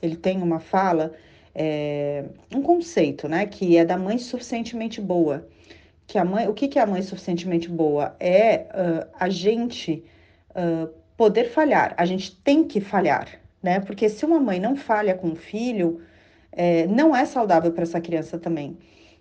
ele 0.00 0.16
tem 0.16 0.42
uma 0.42 0.58
fala 0.58 1.12
é, 1.54 2.24
um 2.54 2.62
conceito, 2.62 3.28
né? 3.28 3.46
Que 3.46 3.76
é 3.76 3.84
da 3.84 3.96
mãe 3.96 4.18
suficientemente 4.18 5.00
boa. 5.00 5.46
Que 6.06 6.18
a 6.18 6.24
mãe, 6.24 6.48
o 6.48 6.54
que, 6.54 6.68
que 6.68 6.78
é 6.78 6.82
a 6.82 6.86
mãe 6.86 7.02
suficientemente 7.02 7.68
boa? 7.68 8.16
É 8.18 8.66
uh, 8.74 9.08
a 9.18 9.28
gente 9.28 10.04
uh, 10.50 10.88
poder 11.16 11.50
falhar. 11.50 11.94
A 11.96 12.04
gente 12.04 12.36
tem 12.36 12.64
que 12.64 12.80
falhar, 12.80 13.28
né? 13.62 13.80
Porque 13.80 14.08
se 14.08 14.24
uma 14.24 14.40
mãe 14.40 14.58
não 14.60 14.76
falha 14.76 15.14
com 15.14 15.30
o 15.30 15.36
filho, 15.36 16.00
é, 16.50 16.86
não 16.86 17.14
é 17.14 17.24
saudável 17.24 17.72
para 17.72 17.82
essa 17.82 18.00
criança 18.00 18.38
também. 18.38 18.76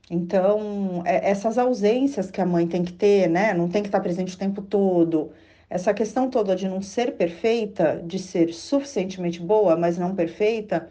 Então, 0.09 1.03
é, 1.05 1.29
essas 1.29 1.57
ausências 1.57 2.29
que 2.29 2.41
a 2.41 2.45
mãe 2.45 2.67
tem 2.67 2.83
que 2.83 2.93
ter, 2.93 3.29
né? 3.29 3.53
Não 3.53 3.69
tem 3.69 3.81
que 3.81 3.87
estar 3.87 3.99
presente 4.01 4.35
o 4.35 4.37
tempo 4.37 4.61
todo. 4.61 5.31
Essa 5.69 5.93
questão 5.93 6.29
toda 6.29 6.55
de 6.55 6.67
não 6.67 6.81
ser 6.81 7.15
perfeita, 7.15 8.01
de 8.05 8.19
ser 8.19 8.53
suficientemente 8.53 9.39
boa, 9.39 9.77
mas 9.77 9.97
não 9.97 10.13
perfeita, 10.13 10.89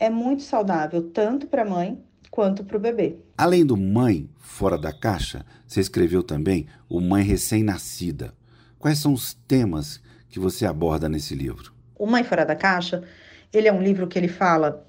é 0.00 0.08
muito 0.08 0.42
saudável 0.42 1.02
tanto 1.02 1.46
para 1.46 1.62
a 1.62 1.68
mãe 1.68 2.02
quanto 2.30 2.64
para 2.64 2.76
o 2.76 2.80
bebê. 2.80 3.16
Além 3.36 3.64
do 3.66 3.76
Mãe 3.76 4.28
Fora 4.38 4.78
da 4.78 4.92
Caixa, 4.92 5.44
você 5.66 5.80
escreveu 5.80 6.22
também 6.22 6.66
o 6.88 7.00
Mãe 7.00 7.22
Recém-Nascida. 7.22 8.32
Quais 8.78 8.98
são 8.98 9.12
os 9.12 9.34
temas 9.46 10.00
que 10.28 10.38
você 10.38 10.64
aborda 10.64 11.08
nesse 11.08 11.34
livro? 11.34 11.72
O 11.98 12.06
Mãe 12.06 12.24
Fora 12.24 12.46
da 12.46 12.56
Caixa, 12.56 13.02
ele 13.52 13.68
é 13.68 13.72
um 13.72 13.82
livro 13.82 14.08
que 14.08 14.18
ele 14.18 14.28
fala 14.28 14.86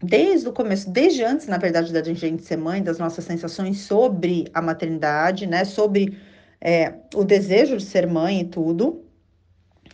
desde 0.00 0.46
o 0.48 0.52
começo, 0.52 0.88
desde 0.90 1.24
antes, 1.24 1.46
na 1.48 1.58
verdade, 1.58 1.92
da 1.92 2.02
gente 2.02 2.42
ser 2.42 2.56
mãe, 2.56 2.82
das 2.82 2.98
nossas 2.98 3.24
sensações 3.24 3.80
sobre 3.80 4.48
a 4.54 4.62
maternidade, 4.62 5.46
né? 5.46 5.64
Sobre 5.64 6.16
é, 6.60 6.94
o 7.14 7.24
desejo 7.24 7.76
de 7.76 7.84
ser 7.84 8.06
mãe 8.06 8.42
e 8.42 8.44
tudo, 8.44 9.04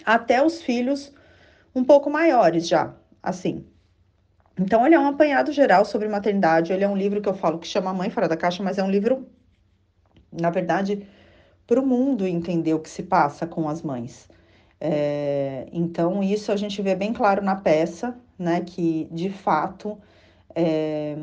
até 0.05 0.45
os 0.45 0.61
filhos 0.61 1.13
um 1.75 1.85
pouco 1.85 2.11
maiores 2.11 2.69
já, 2.69 2.95
assim. 3.23 3.65
Então, 4.61 4.87
ele 4.87 4.95
é 4.95 5.01
um 5.01 5.07
apanhado 5.07 5.53
geral 5.53 5.85
sobre 5.87 6.07
maternidade. 6.07 6.73
Ele 6.73 6.85
é 6.85 6.89
um 6.89 6.97
livro 6.97 7.23
que 7.23 7.29
eu 7.29 7.35
falo 7.35 7.59
que 7.59 7.67
chama 7.67 7.95
Mãe 7.95 8.11
Fora 8.11 8.29
da 8.29 8.37
Caixa, 8.37 8.63
mas 8.63 8.77
é 8.77 8.83
um 8.85 8.91
livro, 8.91 9.27
na 10.31 10.51
verdade, 10.51 11.07
para 11.67 11.81
o 11.81 11.87
mundo 11.87 12.27
entender 12.27 12.75
o 12.75 12.81
que 12.81 12.91
se 12.91 13.03
passa 13.05 13.47
com 13.47 13.69
as 13.69 13.83
mães. 13.83 14.29
É, 14.79 15.67
então, 15.73 16.23
isso 16.23 16.53
a 16.53 16.57
gente 16.57 16.83
vê 16.83 16.95
bem 16.95 17.13
claro 17.13 17.43
na 17.43 17.57
peça, 17.57 18.17
né? 18.39 18.61
Que 18.61 19.09
de 19.11 19.31
fato 19.31 19.99
é, 20.55 21.17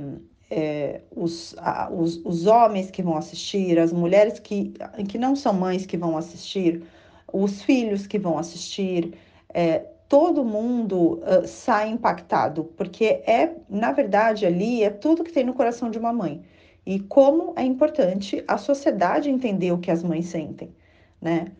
é, 0.50 1.02
os, 1.16 1.56
a, 1.60 1.90
os, 1.92 2.18
os 2.26 2.48
homens 2.48 2.90
que 2.90 3.04
vão 3.04 3.18
assistir, 3.18 3.78
as 3.78 3.94
mulheres 3.94 4.40
que, 4.40 4.74
que 5.10 5.18
não 5.18 5.36
são 5.36 5.54
mães 5.54 5.86
que 5.86 5.98
vão 5.98 6.18
assistir, 6.18 6.84
os 7.32 7.62
filhos 7.62 8.08
que 8.08 8.18
vão 8.18 8.38
assistir, 8.38 9.14
é, 9.54 9.86
todo 10.08 10.44
mundo 10.46 11.20
uh, 11.20 11.48
sai 11.48 11.90
impactado, 11.90 12.64
porque 12.78 13.06
é, 13.26 13.56
na 13.70 13.92
verdade, 13.92 14.46
ali 14.46 14.84
é 14.84 14.90
tudo 14.90 15.24
que 15.24 15.32
tem 15.34 15.44
no 15.44 15.54
coração 15.54 15.90
de 15.90 16.00
uma 16.00 16.14
mãe. 16.14 16.44
E 16.86 17.00
como 17.00 17.54
é 17.58 17.64
importante 17.64 18.44
a 18.48 18.58
sociedade 18.58 19.30
entender 19.30 19.72
o 19.74 19.78
que 19.78 19.92
as 19.92 20.04
mães 20.04 20.28
sentem, 20.28 20.74
né? 21.22 21.52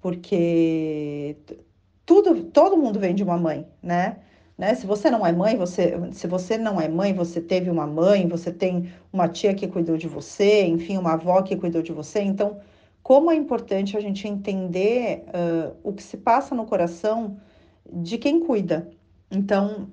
Porque 0.00 1.36
tudo, 2.04 2.44
todo 2.44 2.76
mundo 2.76 3.00
vem 3.00 3.14
de 3.14 3.24
uma 3.24 3.36
mãe, 3.36 3.66
né? 3.82 4.18
né? 4.56 4.74
Se 4.76 4.86
você 4.86 5.10
não 5.10 5.26
é 5.26 5.32
mãe, 5.32 5.56
você, 5.56 5.94
se 6.12 6.28
você 6.28 6.56
não 6.56 6.80
é 6.80 6.88
mãe, 6.88 7.12
você 7.12 7.40
teve 7.40 7.68
uma 7.68 7.86
mãe, 7.86 8.28
você 8.28 8.52
tem 8.52 8.88
uma 9.12 9.28
tia 9.28 9.54
que 9.54 9.66
cuidou 9.66 9.96
de 9.96 10.06
você, 10.06 10.64
enfim, 10.64 10.96
uma 10.96 11.14
avó 11.14 11.42
que 11.42 11.56
cuidou 11.56 11.82
de 11.82 11.92
você. 11.92 12.20
Então, 12.20 12.60
como 13.02 13.30
é 13.30 13.34
importante 13.34 13.96
a 13.96 14.00
gente 14.00 14.28
entender 14.28 15.24
uh, 15.28 15.76
o 15.82 15.92
que 15.92 16.02
se 16.02 16.16
passa 16.16 16.54
no 16.54 16.64
coração 16.66 17.36
de 17.92 18.18
quem 18.18 18.40
cuida. 18.40 18.90
Então, 19.30 19.88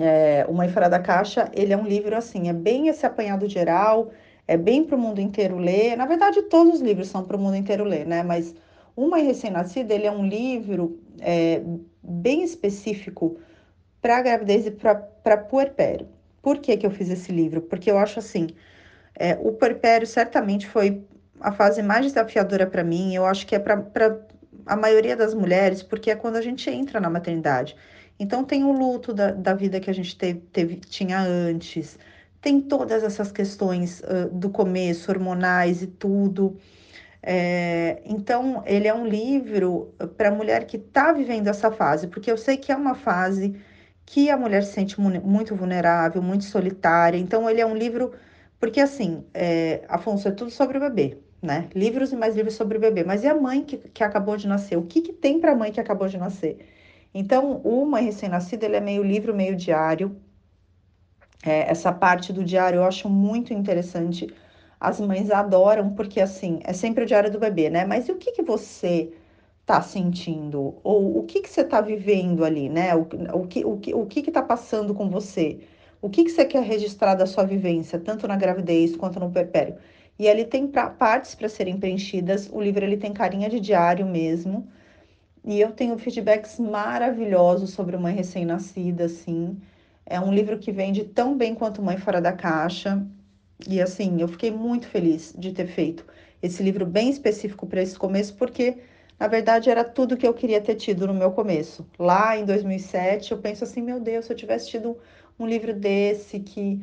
é, 0.00 0.46
Mãe 0.50 0.68
Fora 0.68 0.88
da 0.88 0.98
Caixa, 0.98 1.50
ele 1.54 1.72
é 1.72 1.76
um 1.76 1.86
livro 1.86 2.16
assim, 2.16 2.48
é 2.48 2.52
bem 2.52 2.88
esse 2.88 3.04
apanhado 3.04 3.48
geral, 3.48 4.10
é 4.46 4.56
bem 4.56 4.84
para 4.84 4.96
o 4.96 4.98
mundo 4.98 5.20
inteiro 5.20 5.58
ler. 5.58 5.96
Na 5.96 6.06
verdade, 6.06 6.42
todos 6.42 6.74
os 6.74 6.80
livros 6.80 7.08
são 7.08 7.24
para 7.24 7.36
o 7.36 7.40
mundo 7.40 7.56
inteiro 7.56 7.84
ler, 7.84 8.06
né? 8.06 8.22
Mas 8.22 8.54
Mãe 8.96 9.24
Recém-Nascida, 9.24 9.94
ele 9.94 10.06
é 10.06 10.10
um 10.10 10.26
livro 10.26 10.98
é, 11.20 11.62
bem 12.02 12.42
específico 12.42 13.38
para 14.00 14.20
gravidez 14.20 14.66
e 14.66 14.70
para 14.70 15.36
puerpério. 15.36 16.08
Por 16.42 16.58
que, 16.58 16.76
que 16.76 16.84
eu 16.84 16.90
fiz 16.90 17.08
esse 17.08 17.30
livro? 17.30 17.62
Porque 17.62 17.90
eu 17.90 17.96
acho 17.96 18.18
assim, 18.18 18.48
é, 19.14 19.38
o 19.40 19.52
puerpério 19.52 20.06
certamente 20.06 20.66
foi 20.66 21.04
a 21.40 21.52
fase 21.52 21.82
mais 21.82 22.06
desafiadora 22.06 22.66
para 22.66 22.82
mim. 22.82 23.14
Eu 23.14 23.24
acho 23.24 23.46
que 23.46 23.54
é 23.54 23.58
para 23.58 24.20
a 24.66 24.76
maioria 24.76 25.16
das 25.16 25.34
mulheres, 25.34 25.82
porque 25.82 26.10
é 26.10 26.16
quando 26.16 26.36
a 26.36 26.42
gente 26.42 26.68
entra 26.70 27.00
na 27.00 27.10
maternidade. 27.10 27.76
Então, 28.18 28.44
tem 28.44 28.64
o 28.64 28.72
luto 28.72 29.12
da, 29.12 29.32
da 29.32 29.54
vida 29.54 29.80
que 29.80 29.90
a 29.90 29.94
gente 29.94 30.16
teve, 30.16 30.40
teve 30.52 30.76
tinha 30.76 31.20
antes, 31.20 31.98
tem 32.40 32.60
todas 32.60 33.02
essas 33.04 33.32
questões 33.32 34.00
uh, 34.00 34.28
do 34.32 34.50
começo, 34.50 35.10
hormonais 35.10 35.82
e 35.82 35.86
tudo. 35.86 36.56
É, 37.22 38.02
então, 38.04 38.62
ele 38.66 38.88
é 38.88 38.94
um 38.94 39.06
livro 39.06 39.94
para 40.16 40.28
a 40.28 40.32
mulher 40.32 40.66
que 40.66 40.76
está 40.76 41.12
vivendo 41.12 41.48
essa 41.48 41.70
fase, 41.70 42.08
porque 42.08 42.30
eu 42.30 42.36
sei 42.36 42.56
que 42.56 42.72
é 42.72 42.76
uma 42.76 42.94
fase 42.94 43.56
que 44.04 44.30
a 44.30 44.36
mulher 44.36 44.64
se 44.64 44.72
sente 44.72 45.00
muito 45.00 45.54
vulnerável, 45.56 46.22
muito 46.22 46.44
solitária. 46.44 47.18
Então, 47.18 47.48
ele 47.48 47.60
é 47.60 47.66
um 47.66 47.76
livro, 47.76 48.12
porque 48.60 48.80
assim, 48.80 49.24
é, 49.34 49.84
Afonso, 49.88 50.28
é 50.28 50.32
tudo 50.32 50.50
sobre 50.50 50.78
o 50.78 50.80
bebê 50.80 51.21
né? 51.42 51.68
Livros 51.74 52.12
e 52.12 52.16
mais 52.16 52.36
livros 52.36 52.54
sobre 52.54 52.78
o 52.78 52.80
bebê. 52.80 53.02
Mas 53.04 53.24
e 53.24 53.26
a 53.26 53.34
mãe 53.34 53.64
que, 53.64 53.76
que 53.76 54.04
acabou 54.04 54.36
de 54.36 54.46
nascer? 54.46 54.76
O 54.78 54.82
que, 54.86 55.00
que 55.02 55.12
tem 55.12 55.40
para 55.40 55.52
a 55.52 55.56
mãe 55.56 55.72
que 55.72 55.80
acabou 55.80 56.08
de 56.08 56.16
nascer? 56.16 56.58
Então, 57.14 57.60
o 57.64 57.84
Mãe 57.84 58.04
Recém-Nascida, 58.04 58.64
ele 58.64 58.76
é 58.76 58.80
meio 58.80 59.02
livro, 59.02 59.34
meio 59.34 59.56
diário. 59.56 60.16
É, 61.44 61.70
essa 61.70 61.92
parte 61.92 62.32
do 62.32 62.44
diário 62.44 62.78
eu 62.78 62.84
acho 62.84 63.08
muito 63.08 63.52
interessante. 63.52 64.32
As 64.80 65.00
mães 65.00 65.30
adoram, 65.30 65.94
porque 65.94 66.20
assim, 66.20 66.60
é 66.64 66.72
sempre 66.72 67.04
o 67.04 67.06
diário 67.06 67.30
do 67.30 67.38
bebê, 67.38 67.68
né? 67.70 67.84
Mas 67.84 68.08
e 68.08 68.12
o 68.12 68.16
que, 68.16 68.32
que 68.32 68.42
você 68.42 69.12
tá 69.66 69.82
sentindo? 69.82 70.76
Ou 70.82 71.18
o 71.18 71.24
que, 71.24 71.40
que 71.42 71.48
você 71.50 71.64
tá 71.64 71.80
vivendo 71.80 72.44
ali, 72.44 72.68
né? 72.68 72.94
O, 72.94 73.02
o, 73.34 73.46
que, 73.46 73.64
o, 73.64 73.78
que, 73.78 73.94
o 73.94 74.06
que 74.06 74.22
que 74.22 74.30
tá 74.30 74.42
passando 74.42 74.94
com 74.94 75.08
você? 75.10 75.60
O 76.00 76.08
que, 76.10 76.24
que 76.24 76.30
você 76.30 76.44
quer 76.44 76.62
registrar 76.64 77.14
da 77.14 77.26
sua 77.26 77.44
vivência, 77.44 77.98
tanto 77.98 78.26
na 78.26 78.36
gravidez 78.36 78.96
quanto 78.96 79.20
no 79.20 79.30
puerpério? 79.30 79.76
E 80.18 80.28
ali 80.28 80.44
tem 80.44 80.66
pra, 80.66 80.88
partes 80.90 81.34
para 81.34 81.48
serem 81.48 81.78
preenchidas. 81.78 82.48
O 82.52 82.60
livro 82.60 82.84
ele 82.84 82.96
tem 82.96 83.12
carinha 83.12 83.48
de 83.48 83.58
diário 83.60 84.06
mesmo. 84.06 84.68
E 85.44 85.60
eu 85.60 85.72
tenho 85.72 85.98
feedbacks 85.98 86.58
maravilhosos 86.58 87.70
sobre 87.70 87.96
Mãe 87.96 88.14
Recém-Nascida, 88.14 89.04
assim. 89.06 89.60
É 90.06 90.20
um 90.20 90.32
livro 90.32 90.58
que 90.58 90.70
vende 90.70 91.04
tão 91.04 91.36
bem 91.36 91.54
quanto 91.54 91.82
Mãe 91.82 91.96
Fora 91.96 92.20
da 92.20 92.32
Caixa. 92.32 93.04
E 93.68 93.80
assim, 93.80 94.20
eu 94.20 94.28
fiquei 94.28 94.50
muito 94.50 94.86
feliz 94.86 95.34
de 95.36 95.52
ter 95.52 95.66
feito 95.66 96.04
esse 96.42 96.62
livro 96.62 96.84
bem 96.84 97.08
específico 97.10 97.66
para 97.66 97.82
esse 97.82 97.96
começo, 97.96 98.34
porque 98.34 98.78
na 99.18 99.28
verdade 99.28 99.70
era 99.70 99.84
tudo 99.84 100.16
que 100.16 100.26
eu 100.26 100.34
queria 100.34 100.60
ter 100.60 100.74
tido 100.74 101.06
no 101.06 101.14
meu 101.14 101.30
começo. 101.30 101.86
Lá 101.98 102.36
em 102.36 102.44
2007, 102.44 103.32
eu 103.32 103.38
penso 103.38 103.64
assim, 103.64 103.80
meu 103.80 104.00
Deus, 104.00 104.26
se 104.26 104.32
eu 104.32 104.36
tivesse 104.36 104.68
tido 104.68 104.96
um 105.38 105.46
livro 105.46 105.72
desse 105.72 106.40
que 106.40 106.80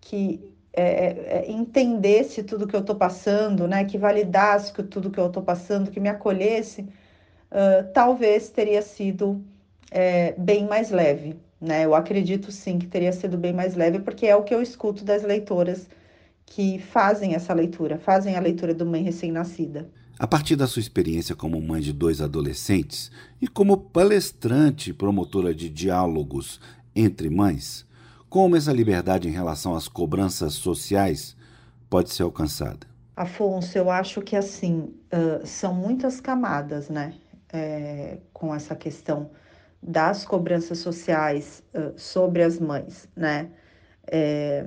que 0.00 0.52
é, 0.74 0.82
é, 0.82 1.44
é, 1.46 1.50
entendesse 1.50 2.42
tudo 2.42 2.66
que 2.66 2.74
eu 2.74 2.80
estou 2.80 2.96
passando, 2.96 3.68
né, 3.68 3.84
que 3.84 3.98
validasse 3.98 4.72
tudo 4.84 5.10
que 5.10 5.20
eu 5.20 5.26
estou 5.26 5.42
passando, 5.42 5.90
que 5.90 6.00
me 6.00 6.08
acolhesse, 6.08 6.82
uh, 6.82 7.92
talvez 7.92 8.48
teria 8.48 8.80
sido 8.80 9.42
é, 9.90 10.32
bem 10.38 10.66
mais 10.66 10.90
leve. 10.90 11.36
Né? 11.60 11.84
Eu 11.84 11.94
acredito 11.94 12.50
sim 12.50 12.78
que 12.78 12.86
teria 12.86 13.12
sido 13.12 13.36
bem 13.36 13.52
mais 13.52 13.74
leve, 13.74 13.98
porque 14.00 14.26
é 14.26 14.34
o 14.34 14.42
que 14.42 14.54
eu 14.54 14.62
escuto 14.62 15.04
das 15.04 15.22
leitoras 15.22 15.86
que 16.46 16.78
fazem 16.78 17.34
essa 17.34 17.52
leitura, 17.52 17.98
fazem 17.98 18.36
a 18.36 18.40
leitura 18.40 18.74
do 18.74 18.86
Mãe 18.86 19.02
Recém-Nascida. 19.02 19.88
A 20.18 20.26
partir 20.26 20.56
da 20.56 20.66
sua 20.66 20.80
experiência 20.80 21.34
como 21.34 21.60
mãe 21.60 21.80
de 21.80 21.92
dois 21.92 22.20
adolescentes 22.20 23.10
e 23.40 23.48
como 23.48 23.76
palestrante 23.76 24.92
promotora 24.92 25.54
de 25.54 25.68
diálogos 25.68 26.60
entre 26.94 27.28
mães, 27.28 27.86
como 28.32 28.56
essa 28.56 28.72
liberdade 28.72 29.28
em 29.28 29.30
relação 29.30 29.74
às 29.74 29.86
cobranças 29.86 30.54
sociais 30.54 31.36
pode 31.90 32.08
ser 32.08 32.22
alcançada? 32.22 32.86
Afonso, 33.14 33.76
eu 33.76 33.90
acho 33.90 34.22
que 34.22 34.34
assim 34.34 34.94
uh, 35.12 35.46
são 35.46 35.74
muitas 35.74 36.18
camadas, 36.18 36.88
né, 36.88 37.12
é, 37.52 38.20
com 38.32 38.54
essa 38.54 38.74
questão 38.74 39.30
das 39.82 40.24
cobranças 40.24 40.78
sociais 40.78 41.62
uh, 41.74 41.92
sobre 41.94 42.42
as 42.42 42.58
mães, 42.58 43.06
né? 43.14 43.50
É, 44.10 44.64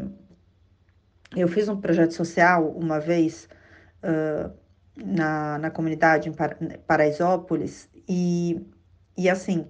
eu 1.35 1.47
fiz 1.47 1.67
um 1.67 1.81
projeto 1.81 2.13
social 2.13 2.69
uma 2.69 2.99
vez 2.99 3.49
uh, 4.03 4.53
na, 4.95 5.57
na 5.57 5.71
comunidade 5.71 6.29
em 6.29 6.33
Paraisópolis 6.85 7.89
e, 8.07 8.63
e 9.17 9.27
assim 9.27 9.67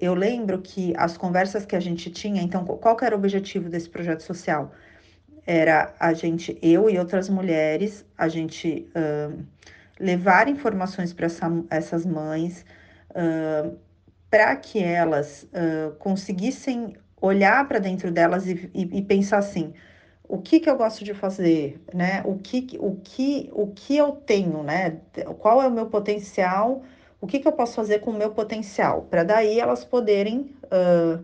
eu 0.00 0.14
lembro 0.14 0.60
que 0.60 0.94
as 0.96 1.16
conversas 1.16 1.66
que 1.66 1.76
a 1.76 1.80
gente 1.80 2.10
tinha, 2.10 2.42
então, 2.42 2.64
qual 2.64 2.96
era 3.02 3.14
o 3.14 3.18
objetivo 3.18 3.68
desse 3.68 3.88
projeto 3.88 4.22
social? 4.22 4.72
Era 5.46 5.94
a 5.98 6.12
gente, 6.12 6.58
eu 6.62 6.88
e 6.90 6.98
outras 6.98 7.28
mulheres, 7.28 8.04
a 8.16 8.28
gente 8.28 8.90
uh, 8.94 9.44
levar 9.98 10.48
informações 10.48 11.12
para 11.12 11.26
essa, 11.26 11.50
essas 11.70 12.06
mães, 12.06 12.64
uh, 13.10 13.76
para 14.30 14.54
que 14.56 14.82
elas 14.82 15.44
uh, 15.44 15.94
conseguissem 15.98 16.96
olhar 17.20 17.66
para 17.66 17.78
dentro 17.78 18.10
delas 18.12 18.46
e, 18.46 18.70
e, 18.74 18.98
e, 18.98 19.02
pensar 19.02 19.38
assim, 19.38 19.72
o 20.28 20.38
que 20.38 20.60
que 20.60 20.70
eu 20.70 20.76
gosto 20.76 21.04
de 21.04 21.14
fazer, 21.14 21.82
né? 21.92 22.22
O 22.24 22.36
que, 22.38 22.76
o 22.78 22.96
que, 22.96 23.48
o 23.52 23.68
que 23.68 23.96
eu 23.96 24.12
tenho, 24.12 24.62
né? 24.62 24.98
Qual 25.38 25.62
é 25.62 25.66
o 25.66 25.70
meu 25.70 25.86
potencial 25.86 26.82
o 27.20 27.26
que, 27.26 27.40
que 27.40 27.48
eu 27.48 27.52
posso 27.52 27.74
fazer 27.74 28.00
com 28.00 28.10
o 28.10 28.16
meu 28.16 28.30
potencial, 28.30 29.02
para 29.10 29.24
daí 29.24 29.58
elas 29.58 29.84
poderem 29.84 30.54
uh, 30.64 31.22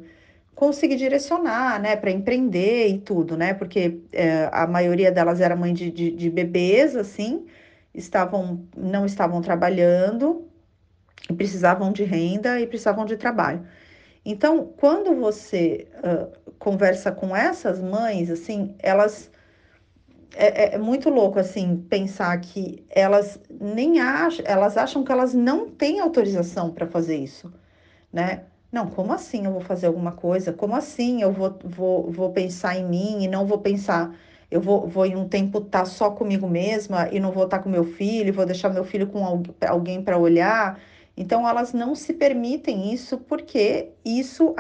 conseguir 0.55 0.97
direcionar, 0.97 1.81
né, 1.81 1.97
para 1.97 2.11
empreender 2.11 2.89
e 2.89 2.99
tudo, 2.99 3.37
né, 3.37 3.55
porque 3.55 3.89
uh, 3.89 4.51
a 4.53 4.67
maioria 4.67 5.11
delas 5.13 5.41
era 5.41 5.55
mãe 5.57 5.73
de, 5.73 5.91
de, 5.91 6.11
de, 6.11 6.31
bebês, 6.31 6.97
assim, 6.97 7.47
estavam, 7.95 8.65
não 8.77 9.07
estavam 9.07 9.41
trabalhando, 9.41 10.49
precisavam 11.37 11.93
de 11.93 12.05
renda 12.05 12.61
e 12.61 12.67
precisavam 12.67 13.05
de 13.05 13.17
trabalho. 13.17 13.65
Então, 14.25 14.73
quando 14.79 15.15
você 15.15 15.87
uh, 15.99 16.53
conversa 16.59 17.13
com 17.13 17.37
essas 17.37 17.81
mães, 17.81 18.31
assim, 18.31 18.75
elas 18.79 19.31
é, 20.37 20.65
é, 20.65 20.75
é, 20.75 20.79
muito 20.79 21.09
louco 21.11 21.39
assim 21.39 21.77
pensar 21.89 22.39
que 22.41 22.85
elas 22.91 23.41
nem 23.61 24.01
acham, 24.01 24.45
elas 24.47 24.77
acham 24.77 25.05
que 25.05 25.13
elas 25.13 25.33
não 25.35 25.69
têm 25.71 26.01
autorização 26.01 26.71
para 26.73 26.87
fazer 26.87 27.17
isso, 27.17 27.53
né? 28.13 28.45
Não, 28.73 28.89
como 28.91 29.13
assim 29.13 29.45
eu 29.47 29.53
vou 29.53 29.61
fazer 29.61 29.87
alguma 29.87 30.13
coisa? 30.13 30.53
Como 30.53 30.75
assim 30.75 31.23
eu 31.23 31.33
vou, 31.33 31.57
vou, 31.65 32.11
vou 32.11 32.33
pensar 32.33 32.77
em 32.77 32.85
mim 32.85 33.23
e 33.23 33.29
não 33.29 33.47
vou 33.47 33.59
pensar, 33.59 34.13
eu 34.51 34.61
vou, 34.61 34.89
vou 34.89 35.07
em 35.07 35.17
um 35.17 35.29
tempo 35.29 35.59
estar 35.59 35.81
tá 35.81 35.85
só 35.85 36.11
comigo 36.11 36.49
mesma 36.49 37.09
e 37.13 37.21
não 37.21 37.31
vou 37.31 37.45
estar 37.45 37.59
tá 37.59 37.63
com 37.63 37.71
meu 37.71 37.85
filho, 37.85 38.33
vou 38.33 38.45
deixar 38.45 38.71
meu 38.71 38.85
filho 38.85 39.07
com 39.07 39.45
alguém 39.67 40.03
para 40.03 40.19
olhar. 40.19 40.81
Então 41.17 41.49
elas 41.49 41.73
não 41.73 41.95
se 41.95 42.13
permitem 42.13 42.93
isso 42.93 43.19
porque 43.19 43.91
isso 44.05 44.55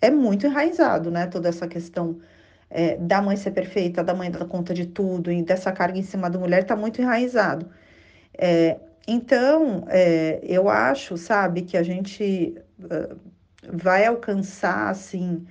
é 0.00 0.10
muito 0.10 0.46
enraizado, 0.46 1.10
né? 1.10 1.26
Toda 1.26 1.48
essa 1.48 1.68
questão 1.68 2.18
é, 2.70 2.96
da 2.96 3.22
mãe 3.22 3.36
ser 3.36 3.52
perfeita, 3.52 4.04
da 4.04 4.14
mãe 4.14 4.30
dar 4.30 4.44
conta 4.46 4.74
de 4.74 4.86
tudo 4.86 5.32
e 5.32 5.42
dessa 5.42 5.72
carga 5.72 5.98
em 5.98 6.02
cima 6.02 6.28
da 6.28 6.38
mulher 6.38 6.62
está 6.62 6.76
muito 6.76 7.00
enraizado. 7.00 7.70
É, 8.36 8.78
então, 9.06 9.84
é, 9.88 10.40
eu 10.42 10.68
acho, 10.68 11.16
sabe, 11.16 11.62
que 11.62 11.76
a 11.76 11.82
gente 11.82 12.54
uh, 12.78 13.18
vai 13.72 14.04
alcançar, 14.04 14.90
assim, 14.90 15.46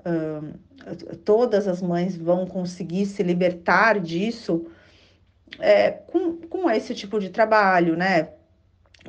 uh, 0.00 1.16
todas 1.24 1.66
as 1.66 1.82
mães 1.82 2.16
vão 2.16 2.46
conseguir 2.46 3.06
se 3.06 3.22
libertar 3.22 3.98
disso 3.98 4.66
é, 5.58 5.90
com, 5.90 6.36
com 6.36 6.70
esse 6.70 6.94
tipo 6.94 7.18
de 7.18 7.30
trabalho, 7.30 7.96
né? 7.96 8.30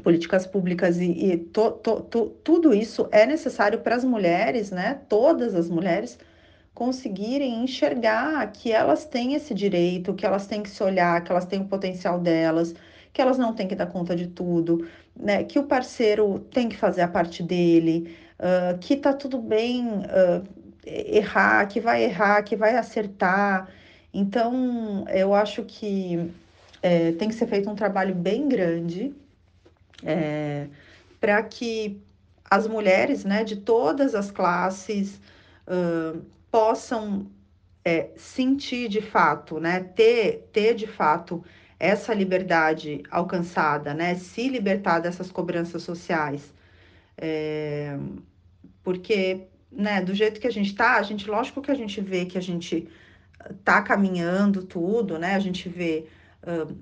Políticas 0.04 0.48
públicas 0.48 0.98
e, 1.00 1.12
e 1.12 1.38
to, 1.38 1.72
to, 1.72 2.02
to, 2.02 2.30
tudo 2.44 2.74
isso 2.74 3.08
é 3.12 3.26
necessário 3.26 3.82
para 3.82 3.96
as 3.96 4.04
mulheres, 4.04 4.72
né? 4.72 5.02
Todas 5.08 5.54
as 5.54 5.70
mulheres 5.70 6.18
conseguirem 6.82 7.64
enxergar 7.64 8.52
que 8.52 8.72
elas 8.72 9.06
têm 9.06 9.36
esse 9.36 9.54
direito, 9.54 10.16
que 10.16 10.26
elas 10.26 10.48
têm 10.48 10.64
que 10.64 10.70
se 10.72 10.82
olhar, 10.82 11.24
que 11.24 11.32
elas 11.32 11.46
têm 11.46 11.62
o 11.62 11.66
potencial 11.66 12.20
delas, 12.20 12.74
que 13.14 13.22
elas 13.22 13.38
não 13.38 13.54
têm 13.54 13.68
que 13.68 13.76
dar 13.76 13.86
conta 13.86 14.16
de 14.16 14.26
tudo, 14.26 14.90
né? 15.16 15.44
Que 15.44 15.60
o 15.60 15.64
parceiro 15.64 16.40
tem 16.52 16.68
que 16.68 16.76
fazer 16.76 17.02
a 17.02 17.08
parte 17.08 17.44
dele, 17.44 18.18
uh, 18.40 18.80
que 18.80 18.96
tá 18.96 19.14
tudo 19.14 19.38
bem 19.38 19.90
uh, 19.90 20.44
errar, 20.84 21.68
que 21.68 21.80
vai 21.80 22.04
errar, 22.04 22.42
que 22.42 22.56
vai 22.56 22.76
acertar. 22.76 23.70
Então, 24.12 25.06
eu 25.10 25.36
acho 25.36 25.64
que 25.64 26.32
é, 26.82 27.12
tem 27.12 27.30
que 27.30 27.36
ser 27.36 27.46
feito 27.46 27.70
um 27.70 27.76
trabalho 27.76 28.16
bem 28.16 28.50
grande 28.50 29.14
é, 30.04 30.66
para 31.20 31.44
que 31.44 32.02
as 32.50 32.68
mulheres, 32.68 33.24
né, 33.24 33.44
de 33.44 33.58
todas 33.58 34.16
as 34.16 34.32
classes, 34.32 35.22
uh, 35.68 36.20
possam 36.52 37.32
é, 37.84 38.12
sentir 38.16 38.90
de 38.90 39.02
fato, 39.02 39.60
né, 39.60 39.80
ter, 39.80 40.50
ter 40.52 40.76
de 40.76 40.86
fato 40.86 41.44
essa 41.80 42.14
liberdade 42.14 43.02
alcançada, 43.10 43.94
né, 43.94 44.16
se 44.16 44.48
libertar 44.50 45.00
dessas 45.00 45.32
cobranças 45.32 45.82
sociais, 45.82 46.54
é, 47.18 47.98
porque, 48.84 49.48
né, 49.72 50.02
do 50.02 50.14
jeito 50.14 50.40
que 50.40 50.48
a 50.48 50.52
gente 50.52 50.76
tá, 50.76 50.98
a 50.98 51.04
gente, 51.04 51.30
lógico 51.30 51.62
que 51.62 51.72
a 51.72 51.76
gente 51.76 52.02
vê 52.02 52.26
que 52.26 52.38
a 52.38 52.42
gente 52.42 52.88
tá 53.64 53.82
caminhando 53.82 54.64
tudo, 54.64 55.18
né, 55.18 55.36
a 55.36 55.40
gente 55.40 55.68
vê, 55.70 56.06
uh, 56.44 56.76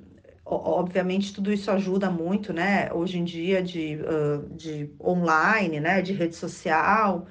obviamente 0.46 1.34
tudo 1.34 1.54
isso 1.54 1.70
ajuda 1.72 2.10
muito, 2.10 2.52
né, 2.52 2.92
hoje 2.92 3.20
em 3.20 3.24
dia 3.24 3.62
de, 3.62 4.00
uh, 4.02 4.50
de 4.54 4.90
online, 5.00 5.80
né, 5.80 6.02
de 6.02 6.14
rede 6.14 6.36
social, 6.36 7.28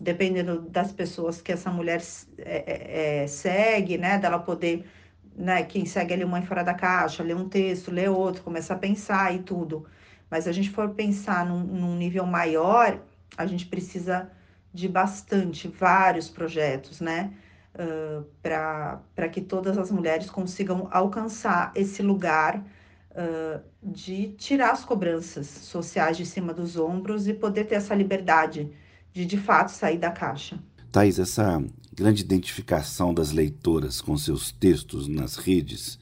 dependendo 0.00 0.60
das 0.62 0.92
pessoas 0.92 1.42
que 1.42 1.52
essa 1.52 1.70
mulher 1.70 2.00
é, 2.38 2.64
é, 2.66 3.22
é, 3.22 3.26
segue, 3.26 3.98
né, 3.98 4.18
dela 4.18 4.38
poder, 4.38 4.86
né, 5.34 5.64
quem 5.64 5.84
segue 5.84 6.14
ali 6.14 6.24
Mãe 6.24 6.42
Fora 6.42 6.62
da 6.62 6.74
Caixa, 6.74 7.22
ler 7.22 7.36
um 7.36 7.48
texto, 7.48 7.90
ler 7.90 8.08
outro, 8.08 8.42
começar 8.42 8.74
a 8.74 8.78
pensar 8.78 9.34
e 9.34 9.40
tudo. 9.40 9.86
Mas 10.30 10.46
a 10.46 10.52
gente 10.52 10.70
for 10.70 10.90
pensar 10.90 11.44
num, 11.44 11.60
num 11.64 11.96
nível 11.96 12.24
maior, 12.26 13.00
a 13.36 13.46
gente 13.46 13.66
precisa 13.66 14.30
de 14.72 14.88
bastante, 14.88 15.66
vários 15.66 16.28
projetos, 16.28 17.00
né, 17.00 17.32
uh, 17.74 18.24
para 18.40 19.28
que 19.32 19.40
todas 19.40 19.76
as 19.78 19.90
mulheres 19.90 20.30
consigam 20.30 20.86
alcançar 20.92 21.72
esse 21.74 22.02
lugar 22.02 22.58
uh, 22.58 23.60
de 23.82 24.28
tirar 24.34 24.70
as 24.70 24.84
cobranças 24.84 25.46
sociais 25.46 26.16
de 26.16 26.24
cima 26.24 26.54
dos 26.54 26.76
ombros 26.76 27.26
e 27.26 27.34
poder 27.34 27.64
ter 27.64 27.76
essa 27.76 27.94
liberdade 27.94 28.70
de 29.18 29.26
de 29.26 29.36
fato 29.36 29.70
sair 29.70 29.98
da 29.98 30.12
caixa. 30.12 30.56
Thais, 30.92 31.18
essa 31.18 31.60
grande 31.92 32.22
identificação 32.22 33.12
das 33.12 33.32
leitoras 33.32 34.00
com 34.00 34.16
seus 34.16 34.52
textos 34.52 35.08
nas 35.08 35.34
redes 35.34 35.98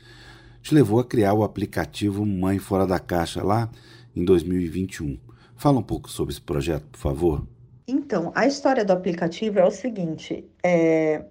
te 0.60 0.74
levou 0.74 1.00
a 1.00 1.04
criar 1.04 1.32
o 1.32 1.42
aplicativo 1.42 2.26
Mãe 2.26 2.58
Fora 2.58 2.86
da 2.86 2.98
Caixa 2.98 3.42
lá 3.42 3.70
em 4.14 4.22
2021. 4.22 5.18
Fala 5.54 5.78
um 5.78 5.82
pouco 5.82 6.10
sobre 6.10 6.32
esse 6.32 6.40
projeto, 6.42 6.84
por 6.88 6.98
favor. 6.98 7.46
Então, 7.88 8.32
a 8.34 8.46
história 8.46 8.84
do 8.84 8.92
aplicativo 8.92 9.58
é 9.60 9.64
o 9.64 9.70
seguinte: 9.70 10.44
é... 10.62 11.24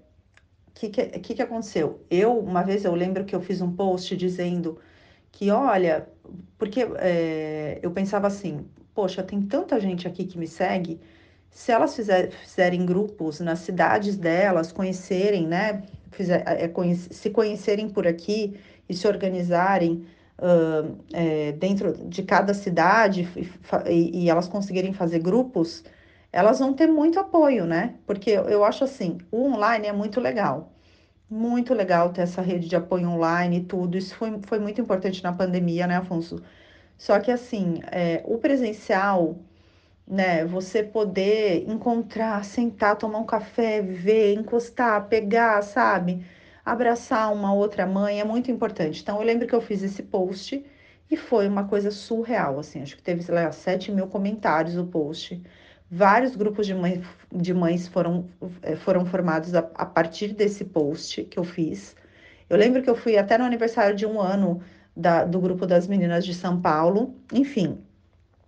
o 0.67 0.71
que, 0.73 0.89
que, 0.89 1.35
que, 1.35 1.41
aconteceu? 1.41 2.03
Eu, 2.09 2.39
uma 2.39 2.63
vez, 2.63 2.83
eu 2.83 2.95
lembro 2.95 3.25
que 3.25 3.35
eu 3.35 3.41
fiz 3.41 3.61
um 3.61 3.71
post 3.71 4.17
dizendo 4.17 4.79
que, 5.31 5.51
olha, 5.51 6.09
porque 6.57 6.87
é... 6.97 7.77
eu 7.83 7.91
pensava 7.91 8.25
assim, 8.25 8.65
poxa, 8.95 9.21
tem 9.21 9.39
tanta 9.43 9.79
gente 9.79 10.07
aqui 10.07 10.25
que 10.25 10.39
me 10.39 10.47
segue 10.47 10.99
se 11.55 11.71
elas 11.71 11.95
fizer, 11.95 12.31
fizerem 12.31 12.85
grupos 12.85 13.39
nas 13.39 13.59
cidades 13.59 14.17
delas, 14.17 14.73
conhecerem, 14.73 15.47
né, 15.47 15.83
fizer, 16.11 16.43
é, 16.45 16.69
se 16.95 17.29
conhecerem 17.29 17.87
por 17.87 18.05
aqui 18.05 18.59
e 18.89 18.93
se 18.93 19.07
organizarem 19.07 20.05
uh, 20.37 20.97
é, 21.13 21.53
dentro 21.53 21.93
de 21.93 22.23
cada 22.23 22.53
cidade 22.53 23.29
e, 23.87 24.23
e, 24.25 24.29
elas 24.29 24.49
conseguirem 24.49 24.91
fazer 24.91 25.19
grupos, 25.19 25.81
elas 26.29 26.59
vão 26.59 26.73
ter 26.73 26.87
muito 26.87 27.21
apoio, 27.21 27.65
né? 27.65 27.95
Porque 28.05 28.31
eu, 28.31 28.49
eu 28.49 28.65
acho 28.65 28.83
assim, 28.83 29.17
o 29.31 29.45
online 29.45 29.87
é 29.87 29.93
muito 29.93 30.19
legal. 30.19 30.73
Muito 31.29 31.73
legal 31.73 32.11
ter 32.11 32.23
essa 32.23 32.41
rede 32.41 32.67
de 32.67 32.75
apoio 32.75 33.09
online 33.09 33.59
e 33.59 33.63
tudo. 33.63 33.97
Isso 33.97 34.13
foi, 34.13 34.37
foi 34.45 34.59
muito 34.59 34.81
importante 34.81 35.23
na 35.23 35.31
pandemia, 35.31 35.87
né, 35.87 35.95
Afonso? 35.95 36.43
Só 36.97 37.17
que 37.17 37.31
assim, 37.31 37.79
é, 37.91 38.21
o 38.25 38.37
presencial 38.39 39.37
né? 40.07 40.45
Você 40.45 40.83
poder 40.83 41.67
encontrar, 41.69 42.43
sentar, 42.45 42.97
tomar 42.97 43.19
um 43.19 43.25
café, 43.25 43.81
ver, 43.81 44.33
encostar, 44.33 45.07
pegar, 45.07 45.61
sabe? 45.63 46.25
Abraçar 46.63 47.31
uma 47.33 47.53
outra 47.53 47.85
mãe 47.85 48.19
é 48.19 48.23
muito 48.23 48.51
importante. 48.51 49.01
Então, 49.01 49.17
eu 49.17 49.23
lembro 49.23 49.47
que 49.47 49.55
eu 49.55 49.61
fiz 49.61 49.83
esse 49.83 50.03
post 50.03 50.65
e 51.09 51.17
foi 51.17 51.47
uma 51.47 51.67
coisa 51.67 51.91
surreal, 51.91 52.59
assim. 52.59 52.81
Acho 52.81 52.95
que 52.97 53.03
teve, 53.03 53.23
sei 53.23 53.35
lá, 53.35 53.51
7 53.51 53.91
mil 53.91 54.07
comentários 54.07 54.77
o 54.77 54.85
post. 54.85 55.41
Vários 55.89 56.35
grupos 56.35 56.65
de, 56.65 56.73
mãe, 56.73 57.03
de 57.31 57.53
mães 57.53 57.87
foram, 57.87 58.27
eh, 58.63 58.75
foram 58.75 59.05
formados 59.05 59.53
a, 59.53 59.59
a 59.75 59.85
partir 59.85 60.33
desse 60.33 60.65
post 60.65 61.23
que 61.25 61.37
eu 61.37 61.43
fiz. 61.43 61.95
Eu 62.49 62.57
lembro 62.57 62.81
que 62.83 62.89
eu 62.89 62.95
fui 62.95 63.17
até 63.17 63.37
no 63.37 63.43
aniversário 63.45 63.95
de 63.95 64.05
um 64.05 64.19
ano 64.19 64.61
da, 64.95 65.23
do 65.25 65.39
grupo 65.39 65.65
das 65.67 65.87
meninas 65.87 66.25
de 66.25 66.33
São 66.33 66.59
Paulo. 66.61 67.15
Enfim, 67.33 67.84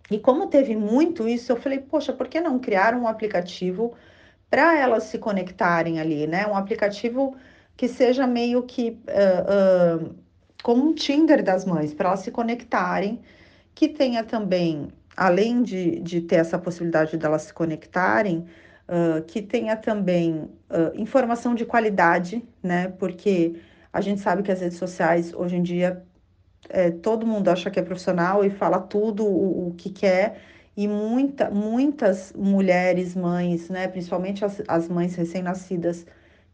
e 0.10 0.20
como 0.20 0.48
teve 0.48 0.76
muito 0.76 1.28
isso, 1.28 1.52
eu 1.52 1.58
falei, 1.58 1.80
poxa, 1.80 2.14
por 2.14 2.28
que 2.28 2.40
não 2.40 2.60
criar 2.60 2.96
um 2.96 3.08
aplicativo 3.08 3.94
para 4.50 4.78
elas 4.78 5.04
se 5.04 5.18
conectarem 5.18 6.00
ali, 6.00 6.26
né? 6.26 6.48
Um 6.48 6.56
aplicativo 6.56 7.36
que 7.76 7.88
seja 7.88 8.26
meio 8.26 8.64
que 8.64 9.00
uh, 9.08 10.06
uh, 10.06 10.16
como 10.64 10.86
um 10.86 10.94
Tinder 10.94 11.44
das 11.44 11.66
mães, 11.66 11.94
para 11.94 12.10
elas 12.10 12.22
se 12.22 12.32
conectarem, 12.32 13.22
que 13.76 13.88
tenha 13.90 14.24
também, 14.24 14.88
além 15.16 15.62
de, 15.62 16.00
de 16.00 16.22
ter 16.22 16.38
essa 16.38 16.58
possibilidade 16.58 17.18
delas 17.18 17.44
se 17.44 17.54
conectarem, 17.54 18.46
uh, 18.88 19.22
que 19.24 19.42
tenha 19.42 19.76
também 19.76 20.50
informação 20.96 21.56
de 21.56 21.66
qualidade, 21.66 22.44
né? 22.64 22.90
Porque 23.00 23.62
a 23.92 24.02
gente 24.02 24.22
sabe 24.22 24.44
que 24.44 24.52
as 24.52 24.62
redes 24.62 24.78
sociais 24.78 25.34
hoje 25.34 25.56
em 25.56 25.64
dia 25.64 26.04
é, 26.70 26.92
todo 26.92 27.26
mundo 27.26 27.50
acha 27.50 27.70
que 27.72 27.80
é 27.80 27.84
profissional 27.84 28.44
e 28.46 28.50
fala 28.50 28.80
tudo 28.80 29.26
o, 29.26 29.70
o 29.70 29.74
que 29.76 29.90
quer, 29.90 30.42
e 30.76 30.88
muita, 30.88 31.50
muitas 31.50 32.34
mulheres, 32.34 33.16
mães, 33.16 33.70
né, 33.70 33.88
principalmente 33.88 34.46
as, 34.46 34.62
as 34.68 34.88
mães 34.88 35.16
recém-nascidas, 35.16 36.06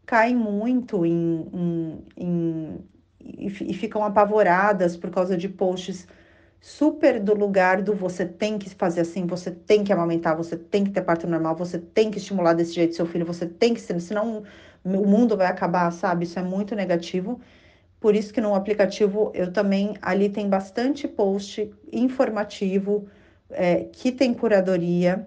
caem 0.06 0.36
muito 0.36 1.04
em, 1.06 1.48
em, 1.52 2.04
em 2.16 2.84
e, 3.20 3.46
e 3.46 3.74
ficam 3.74 4.04
apavoradas 4.04 4.96
por 4.96 5.10
causa 5.10 5.36
de 5.36 5.48
posts 5.48 6.06
super 6.60 7.20
do 7.20 7.34
lugar 7.34 7.82
do 7.82 7.94
você 7.94 8.24
tem 8.26 8.58
que 8.58 8.70
fazer 8.70 9.02
assim, 9.02 9.26
você 9.26 9.50
tem 9.50 9.84
que 9.84 9.92
amamentar, 9.92 10.36
você 10.36 10.56
tem 10.56 10.84
que 10.84 10.90
ter 10.90 11.02
parto 11.02 11.26
normal, 11.26 11.54
você 11.56 11.78
tem 11.78 12.10
que 12.10 12.18
estimular 12.18 12.54
desse 12.54 12.72
jeito 12.74 12.94
seu 12.94 13.06
filho, 13.06 13.26
você 13.26 13.46
tem 13.46 13.74
que 13.74 13.80
ser, 13.80 14.00
senão 14.00 14.44
o 14.84 15.06
mundo 15.06 15.36
vai 15.36 15.46
acabar, 15.46 15.90
sabe? 15.90 16.24
Isso 16.24 16.38
é 16.38 16.42
muito 16.42 16.74
negativo. 16.74 17.40
Por 18.04 18.14
isso 18.14 18.34
que 18.34 18.40
no 18.42 18.54
aplicativo 18.54 19.32
eu 19.34 19.50
também 19.50 19.96
ali 20.02 20.28
tem 20.28 20.46
bastante 20.46 21.08
post 21.08 21.72
informativo 21.90 23.08
é, 23.48 23.84
que 23.84 24.12
tem 24.12 24.34
curadoria. 24.34 25.26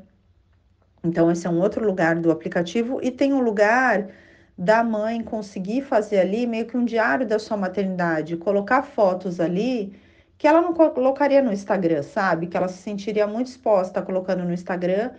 Então 1.04 1.32
esse 1.32 1.48
é 1.48 1.50
um 1.50 1.60
outro 1.60 1.84
lugar 1.84 2.20
do 2.20 2.30
aplicativo 2.30 3.00
e 3.02 3.10
tem 3.10 3.34
um 3.34 3.42
lugar 3.42 4.10
da 4.56 4.84
mãe 4.84 5.24
conseguir 5.24 5.82
fazer 5.82 6.20
ali 6.20 6.46
meio 6.46 6.68
que 6.68 6.78
um 6.78 6.86
diário 6.86 7.26
da 7.26 7.40
sua 7.40 7.58
maternidade, 7.58 8.38
colocar 8.38 8.84
fotos 8.84 9.40
ali 9.40 10.00
que 10.38 10.48
ela 10.48 10.62
não 10.62 10.72
colocaria 10.72 11.42
no 11.42 11.52
Instagram, 11.52 12.04
sabe? 12.04 12.46
Que 12.46 12.58
ela 12.58 12.68
se 12.68 12.78
sentiria 12.78 13.26
muito 13.26 13.48
exposta 13.48 14.04
colocando 14.04 14.44
no 14.44 14.54
Instagram. 14.54 15.14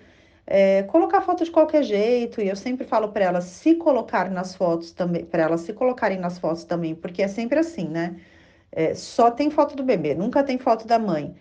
É, 0.50 0.82
colocar 0.84 1.20
foto 1.20 1.44
de 1.44 1.50
qualquer 1.50 1.82
jeito, 1.82 2.40
e 2.40 2.48
eu 2.48 2.56
sempre 2.56 2.86
falo 2.86 3.10
para 3.10 3.22
elas 3.24 3.44
se 3.44 3.74
colocar 3.74 4.30
nas 4.30 4.54
fotos 4.54 4.92
também, 4.92 5.22
para 5.22 5.42
elas 5.42 5.60
se 5.60 5.74
colocarem 5.74 6.18
nas 6.18 6.38
fotos 6.38 6.64
também, 6.64 6.94
porque 6.94 7.22
é 7.22 7.28
sempre 7.28 7.58
assim, 7.58 7.86
né? 7.86 8.16
É, 8.72 8.94
só 8.94 9.30
tem 9.30 9.50
foto 9.50 9.76
do 9.76 9.82
bebê, 9.82 10.14
nunca 10.14 10.42
tem 10.42 10.56
foto 10.58 10.86
da 10.86 10.98
mãe. 10.98 11.36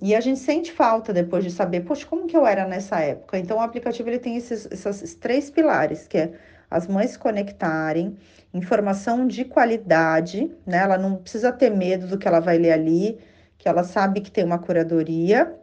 E 0.00 0.14
a 0.14 0.20
gente 0.20 0.40
sente 0.40 0.72
falta 0.72 1.12
depois 1.12 1.44
de 1.44 1.50
saber, 1.50 1.82
poxa, 1.82 2.06
como 2.06 2.26
que 2.26 2.34
eu 2.36 2.46
era 2.46 2.66
nessa 2.66 2.98
época? 3.00 3.38
Então, 3.38 3.58
o 3.58 3.60
aplicativo 3.60 4.08
ele 4.08 4.18
tem 4.18 4.36
esses, 4.36 4.66
esses 4.70 5.14
três 5.14 5.50
pilares, 5.50 6.06
que 6.08 6.16
é 6.16 6.32
as 6.70 6.86
mães 6.86 7.10
se 7.10 7.18
conectarem, 7.18 8.16
informação 8.54 9.26
de 9.26 9.44
qualidade, 9.44 10.50
né? 10.66 10.78
Ela 10.78 10.96
não 10.96 11.16
precisa 11.16 11.52
ter 11.52 11.70
medo 11.70 12.06
do 12.06 12.18
que 12.18 12.26
ela 12.26 12.40
vai 12.40 12.56
ler 12.56 12.72
ali, 12.72 13.18
que 13.58 13.68
ela 13.68 13.84
sabe 13.84 14.22
que 14.22 14.30
tem 14.30 14.44
uma 14.44 14.58
curadoria, 14.58 15.54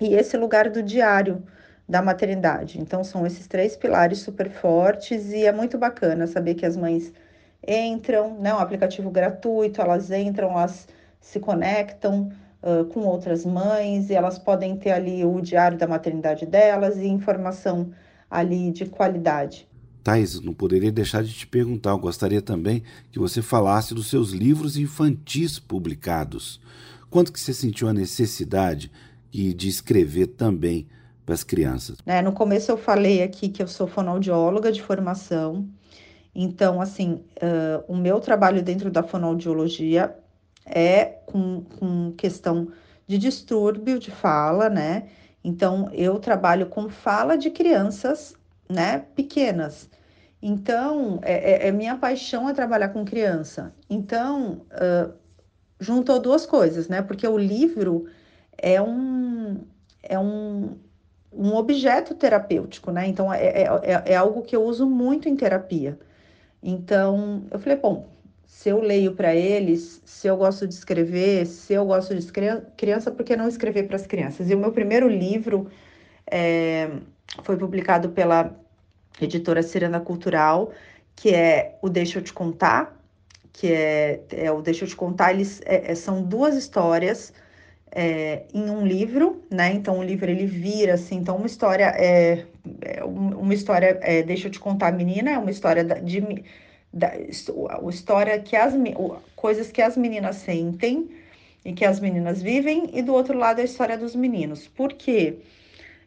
e 0.00 0.14
esse 0.14 0.36
lugar 0.36 0.68
do 0.70 0.82
diário 0.82 1.42
da 1.88 2.02
maternidade. 2.02 2.78
Então, 2.80 3.02
são 3.02 3.26
esses 3.26 3.46
três 3.46 3.76
pilares 3.76 4.18
super 4.18 4.50
fortes 4.50 5.30
e 5.32 5.46
é 5.46 5.52
muito 5.52 5.78
bacana 5.78 6.26
saber 6.26 6.54
que 6.54 6.66
as 6.66 6.76
mães 6.76 7.12
entram, 7.66 8.38
né? 8.38 8.52
Um 8.52 8.58
aplicativo 8.58 9.10
gratuito, 9.10 9.80
elas 9.80 10.10
entram, 10.10 10.50
elas 10.50 10.86
se 11.20 11.40
conectam 11.40 12.30
uh, 12.62 12.84
com 12.86 13.00
outras 13.00 13.44
mães 13.44 14.10
e 14.10 14.14
elas 14.14 14.38
podem 14.38 14.76
ter 14.76 14.90
ali 14.90 15.24
o 15.24 15.40
diário 15.40 15.78
da 15.78 15.86
maternidade 15.86 16.44
delas 16.44 16.98
e 16.98 17.06
informação 17.06 17.90
ali 18.30 18.70
de 18.70 18.84
qualidade. 18.86 19.66
Thais, 20.04 20.40
não 20.40 20.54
poderia 20.54 20.92
deixar 20.92 21.22
de 21.22 21.32
te 21.32 21.46
perguntar. 21.46 21.90
Eu 21.90 21.98
gostaria 21.98 22.40
também 22.40 22.82
que 23.10 23.18
você 23.18 23.42
falasse 23.42 23.94
dos 23.94 24.08
seus 24.08 24.30
livros 24.30 24.76
infantis 24.76 25.58
publicados. 25.58 26.60
Quanto 27.10 27.32
que 27.32 27.40
você 27.40 27.52
sentiu 27.52 27.88
a 27.88 27.92
necessidade 27.92 28.90
de 29.30 29.68
escrever 29.68 30.28
também 30.28 30.86
para 31.28 31.34
as 31.34 31.44
crianças? 31.44 31.98
É, 32.06 32.22
no 32.22 32.32
começo 32.32 32.70
eu 32.70 32.78
falei 32.78 33.22
aqui 33.22 33.50
que 33.50 33.62
eu 33.62 33.68
sou 33.68 33.86
fonoaudióloga 33.86 34.72
de 34.72 34.80
formação. 34.80 35.68
Então, 36.34 36.80
assim, 36.80 37.22
uh, 37.36 37.84
o 37.86 37.94
meu 37.94 38.18
trabalho 38.18 38.62
dentro 38.62 38.90
da 38.90 39.02
fonoaudiologia 39.02 40.16
é 40.64 41.04
com, 41.26 41.60
com 41.78 42.12
questão 42.12 42.68
de 43.06 43.18
distúrbio 43.18 43.98
de 43.98 44.10
fala, 44.10 44.70
né? 44.70 45.08
Então, 45.44 45.90
eu 45.92 46.18
trabalho 46.18 46.66
com 46.66 46.88
fala 46.88 47.36
de 47.36 47.50
crianças, 47.50 48.34
né, 48.66 49.04
pequenas. 49.14 49.90
Então, 50.40 51.18
é, 51.22 51.66
é, 51.66 51.68
é 51.68 51.72
minha 51.72 51.96
paixão 51.96 52.48
é 52.48 52.54
trabalhar 52.54 52.88
com 52.88 53.04
criança. 53.04 53.74
Então, 53.90 54.62
uh, 54.72 55.12
juntou 55.78 56.18
duas 56.18 56.46
coisas, 56.46 56.88
né? 56.88 57.02
Porque 57.02 57.28
o 57.28 57.36
livro 57.36 58.06
é 58.56 58.80
um, 58.80 59.58
é 60.02 60.18
um, 60.18 60.76
um 61.32 61.54
objeto 61.54 62.14
terapêutico, 62.14 62.90
né? 62.90 63.06
Então, 63.06 63.32
é, 63.32 63.44
é, 63.44 63.62
é, 63.62 64.02
é 64.12 64.16
algo 64.16 64.42
que 64.42 64.56
eu 64.56 64.62
uso 64.62 64.86
muito 64.88 65.28
em 65.28 65.36
terapia. 65.36 65.98
Então, 66.62 67.44
eu 67.50 67.58
falei, 67.58 67.78
bom, 67.78 68.08
se 68.46 68.68
eu 68.70 68.80
leio 68.80 69.14
para 69.14 69.34
eles, 69.34 70.02
se 70.04 70.26
eu 70.26 70.36
gosto 70.36 70.66
de 70.66 70.74
escrever, 70.74 71.46
se 71.46 71.74
eu 71.74 71.86
gosto 71.86 72.14
de 72.14 72.26
criança, 72.76 73.10
por 73.10 73.24
que 73.24 73.36
não 73.36 73.46
escrever 73.46 73.86
para 73.86 73.96
as 73.96 74.06
crianças? 74.06 74.50
E 74.50 74.54
o 74.54 74.58
meu 74.58 74.72
primeiro 74.72 75.08
livro 75.08 75.70
é, 76.26 76.90
foi 77.44 77.56
publicado 77.56 78.08
pela 78.10 78.56
editora 79.20 79.62
Ciranda 79.62 80.00
Cultural, 80.00 80.72
que 81.14 81.34
é 81.34 81.78
o 81.82 81.88
Deixa 81.88 82.18
Eu 82.18 82.22
Te 82.22 82.32
Contar, 82.32 82.96
que 83.52 83.72
é, 83.72 84.22
é 84.30 84.50
o 84.50 84.62
Deixa 84.62 84.84
Eu 84.84 84.88
Te 84.88 84.96
Contar, 84.96 85.32
eles 85.32 85.60
é, 85.64 85.92
é 85.92 85.94
são 85.94 86.22
duas 86.22 86.56
histórias 86.56 87.32
é, 87.90 88.42
em 88.52 88.70
um 88.70 88.86
livro, 88.86 89.42
né? 89.50 89.72
Então 89.72 89.98
o 89.98 90.02
livro 90.02 90.30
ele 90.30 90.46
vira 90.46 90.94
assim, 90.94 91.16
então 91.16 91.36
uma 91.36 91.46
história 91.46 91.94
é, 91.96 92.44
é 92.82 93.04
uma 93.04 93.54
história, 93.54 93.98
é, 94.02 94.22
Deixa 94.22 94.48
Eu 94.48 94.52
Te 94.52 94.60
Contar, 94.60 94.92
menina, 94.92 95.30
é 95.30 95.38
uma 95.38 95.50
história 95.50 95.84
de 95.84 96.44
a 97.02 97.88
história 97.88 98.38
que 98.40 98.56
as 98.56 98.72
coisas 99.36 99.70
que 99.70 99.82
as 99.82 99.96
meninas 99.96 100.36
sentem 100.36 101.08
e 101.64 101.72
que 101.72 101.84
as 101.84 102.00
meninas 102.00 102.40
vivem, 102.40 102.90
e 102.92 103.02
do 103.02 103.12
outro 103.12 103.36
lado 103.36 103.60
a 103.60 103.64
história 103.64 103.98
dos 103.98 104.14
meninos. 104.14 104.66
Por 104.68 104.94
quê? 104.94 105.38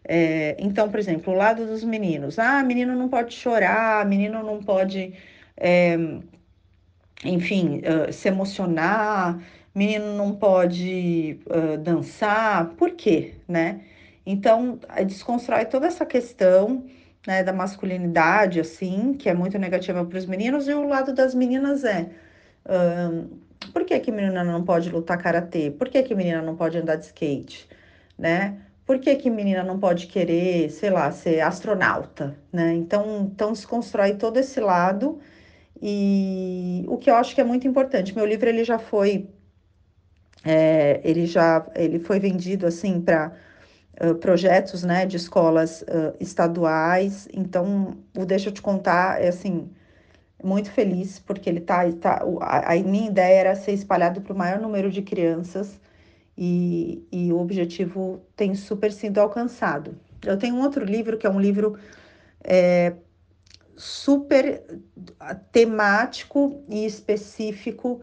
É, 0.04 0.56
então, 0.60 0.90
por 0.90 1.00
exemplo, 1.00 1.34
o 1.34 1.36
lado 1.36 1.66
dos 1.66 1.84
meninos, 1.84 2.40
ah, 2.40 2.64
menino 2.64 2.96
não 2.96 3.08
pode 3.08 3.36
chorar, 3.36 4.06
menino 4.06 4.42
não 4.42 4.64
pode, 4.64 5.14
é, 5.56 5.96
enfim, 7.24 7.82
uh, 7.86 8.12
se 8.12 8.28
emocionar, 8.28 9.40
menino 9.74 10.16
não 10.16 10.36
pode 10.36 11.40
uh, 11.48 11.78
dançar, 11.78 12.70
por 12.76 12.92
quê, 12.92 13.36
né? 13.48 13.82
Então, 14.26 14.80
desconstrói 15.08 15.66
toda 15.66 15.88
essa 15.88 16.06
questão 16.06 16.86
né, 17.26 17.44
da 17.44 17.54
masculinidade, 17.54 18.60
assim, 18.60 19.14
que 19.14 19.30
é 19.30 19.34
muito 19.34 19.58
negativa 19.58 20.04
para 20.06 20.18
os 20.18 20.26
meninos, 20.26 20.68
e 20.68 20.74
o 20.74 20.88
lado 20.88 21.14
das 21.14 21.34
meninas 21.36 21.84
é. 21.84 22.10
Um, 22.68 23.40
por 23.74 23.86
que, 23.86 24.00
que 24.00 24.12
menina 24.12 24.44
não 24.44 24.64
pode 24.64 24.90
lutar 24.90 25.18
karatê? 25.18 25.72
Por 25.72 25.90
que, 25.90 26.02
que 26.04 26.16
menina 26.16 26.42
não 26.42 26.56
pode 26.56 26.78
andar 26.78 26.96
de 26.96 27.06
skate? 27.06 27.68
Né? 28.18 28.58
Por 28.86 29.00
que, 29.00 29.16
que 29.16 29.30
menina 29.30 29.64
não 29.64 29.80
pode 29.80 30.08
querer, 30.08 30.70
sei 30.72 30.90
lá, 30.90 31.12
ser 31.12 31.42
astronauta? 31.42 32.36
Né? 32.52 32.74
Então, 32.74 33.30
então 33.34 33.54
se 33.56 33.66
constrói 33.66 34.16
todo 34.16 34.38
esse 34.38 34.60
lado 34.60 35.20
e 35.82 36.86
o 36.88 36.98
que 36.98 37.10
eu 37.10 37.16
acho 37.16 37.34
que 37.36 37.42
é 37.42 37.44
muito 37.44 37.68
importante. 37.68 38.16
Meu 38.16 38.26
livro 38.26 38.50
ele 38.50 38.64
já 38.64 38.80
foi, 38.80 39.30
é, 40.44 41.02
ele 41.04 41.26
já 41.26 41.66
ele 41.76 42.00
foi 42.00 42.20
vendido 42.20 42.66
assim 42.66 43.02
para 43.02 43.32
projetos 44.20 44.84
né, 44.84 45.06
de 45.06 45.18
escolas 45.18 45.84
uh, 45.84 46.16
estaduais. 46.20 47.28
Então, 47.32 47.98
o 48.18 48.26
Deixa 48.26 48.50
Eu 48.50 48.54
Te 48.54 48.62
Contar 48.62 49.22
é 49.22 49.28
assim, 49.28 49.70
muito 50.44 50.72
feliz, 50.72 51.20
porque 51.20 51.50
ele 51.50 51.60
tá. 51.60 51.84
tá 51.94 52.24
a, 52.42 52.74
a 52.74 52.76
minha 52.80 53.08
ideia 53.08 53.40
era 53.40 53.56
ser 53.56 53.74
espalhado 53.74 54.22
para 54.22 54.34
o 54.34 54.38
maior 54.38 54.60
número 54.60 54.90
de 54.90 55.02
crianças 55.02 55.80
e, 56.38 57.06
e 57.12 57.32
o 57.32 57.40
objetivo 57.40 58.22
tem 58.36 58.56
super 58.56 58.92
sido 58.92 59.20
alcançado. 59.20 59.96
Eu 60.26 60.38
tenho 60.38 60.56
um 60.56 60.62
outro 60.62 60.84
livro 60.84 61.18
que 61.18 61.28
é 61.28 61.30
um 61.30 61.40
livro 61.40 61.78
é, 62.44 62.94
super 63.76 64.64
temático 65.52 66.64
e 66.70 66.86
específico 66.86 68.02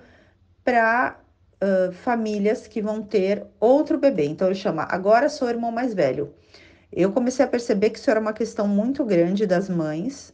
para 0.64 1.18
uh, 1.62 1.92
famílias 1.92 2.66
que 2.66 2.80
vão 2.80 3.02
ter 3.02 3.46
outro 3.60 3.98
bebê. 3.98 4.26
Então, 4.26 4.48
ele 4.48 4.54
chama 4.54 4.86
Agora 4.90 5.28
Sou 5.28 5.48
o 5.48 5.50
Irmão 5.50 5.70
Mais 5.70 5.94
Velho. 5.94 6.34
Eu 6.92 7.12
comecei 7.12 7.44
a 7.44 7.48
perceber 7.48 7.90
que 7.90 7.98
isso 7.98 8.10
era 8.10 8.20
uma 8.20 8.32
questão 8.32 8.66
muito 8.66 9.04
grande 9.04 9.46
das 9.46 9.68
mães. 9.68 10.32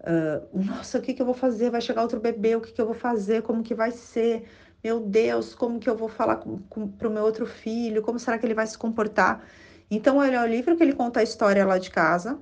Uh, 0.00 0.64
Nossa, 0.64 0.98
o 0.98 1.02
que, 1.02 1.12
que 1.12 1.20
eu 1.20 1.26
vou 1.26 1.34
fazer? 1.34 1.70
Vai 1.70 1.80
chegar 1.80 2.02
outro 2.02 2.20
bebê, 2.20 2.56
o 2.56 2.60
que, 2.60 2.72
que 2.72 2.80
eu 2.80 2.86
vou 2.86 2.94
fazer? 2.94 3.42
Como 3.42 3.62
que 3.62 3.74
vai 3.74 3.90
ser? 3.90 4.44
Meu 4.82 4.98
Deus, 5.00 5.54
como 5.54 5.78
que 5.78 5.90
eu 5.90 5.96
vou 5.96 6.08
falar 6.08 6.36
para 6.36 7.08
o 7.08 7.12
meu 7.12 7.22
outro 7.22 7.44
filho? 7.44 8.00
Como 8.00 8.18
será 8.18 8.38
que 8.38 8.46
ele 8.46 8.54
vai 8.54 8.66
se 8.66 8.78
comportar? 8.78 9.44
Então, 9.90 10.24
ele 10.24 10.36
é 10.36 10.40
o 10.40 10.46
livro 10.46 10.76
que 10.76 10.82
ele 10.82 10.94
conta 10.94 11.20
a 11.20 11.22
história 11.22 11.66
lá 11.66 11.76
de 11.76 11.90
casa, 11.90 12.38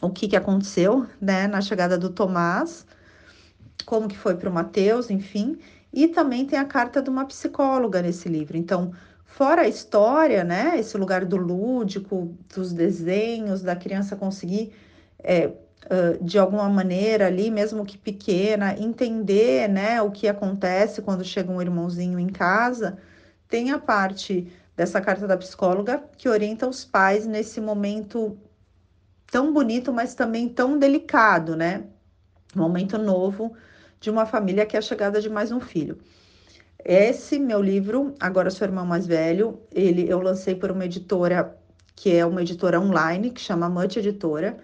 o 0.00 0.08
que, 0.10 0.28
que 0.28 0.36
aconteceu, 0.36 1.06
né, 1.20 1.46
na 1.46 1.60
chegada 1.60 1.98
do 1.98 2.10
Tomás, 2.10 2.86
como 3.84 4.08
que 4.08 4.16
foi 4.16 4.36
para 4.36 4.48
o 4.48 4.52
Mateus, 4.52 5.10
enfim. 5.10 5.58
E 5.94 6.08
também 6.08 6.44
tem 6.44 6.58
a 6.58 6.64
carta 6.64 7.00
de 7.00 7.08
uma 7.08 7.24
psicóloga 7.24 8.02
nesse 8.02 8.28
livro. 8.28 8.56
Então, 8.56 8.92
fora 9.24 9.62
a 9.62 9.68
história, 9.68 10.42
né? 10.42 10.78
Esse 10.78 10.98
lugar 10.98 11.24
do 11.24 11.36
lúdico, 11.36 12.36
dos 12.52 12.72
desenhos, 12.72 13.62
da 13.62 13.76
criança 13.76 14.16
conseguir, 14.16 14.72
é, 15.22 15.52
de 16.20 16.38
alguma 16.38 16.68
maneira 16.68 17.26
ali, 17.26 17.50
mesmo 17.50 17.84
que 17.84 17.96
pequena, 17.96 18.74
entender, 18.78 19.68
né, 19.68 20.00
o 20.00 20.10
que 20.10 20.26
acontece 20.26 21.02
quando 21.02 21.22
chega 21.22 21.52
um 21.52 21.60
irmãozinho 21.60 22.18
em 22.18 22.28
casa, 22.28 22.98
tem 23.48 23.70
a 23.70 23.78
parte 23.78 24.50
dessa 24.74 25.00
carta 25.00 25.26
da 25.26 25.36
psicóloga 25.36 26.02
que 26.16 26.28
orienta 26.28 26.66
os 26.66 26.84
pais 26.84 27.26
nesse 27.26 27.60
momento 27.60 28.36
tão 29.30 29.52
bonito, 29.52 29.92
mas 29.92 30.14
também 30.14 30.48
tão 30.48 30.78
delicado, 30.78 31.54
né? 31.54 31.84
Momento 32.54 32.98
novo 32.98 33.54
de 34.00 34.10
uma 34.10 34.26
família 34.26 34.66
que 34.66 34.76
é 34.76 34.78
a 34.78 34.82
chegada 34.82 35.20
de 35.20 35.28
mais 35.28 35.50
um 35.52 35.60
filho. 35.60 35.98
Esse 36.84 37.38
meu 37.38 37.62
livro, 37.62 38.14
Agora 38.20 38.50
Sou 38.50 38.66
Irmão 38.66 38.84
Mais 38.84 39.06
Velho, 39.06 39.60
ele 39.72 40.08
eu 40.08 40.20
lancei 40.20 40.54
por 40.54 40.70
uma 40.70 40.84
editora 40.84 41.56
que 41.96 42.14
é 42.14 42.26
uma 42.26 42.42
editora 42.42 42.80
online, 42.80 43.30
que 43.30 43.40
chama 43.40 43.68
Mute 43.68 43.98
Editora. 43.98 44.58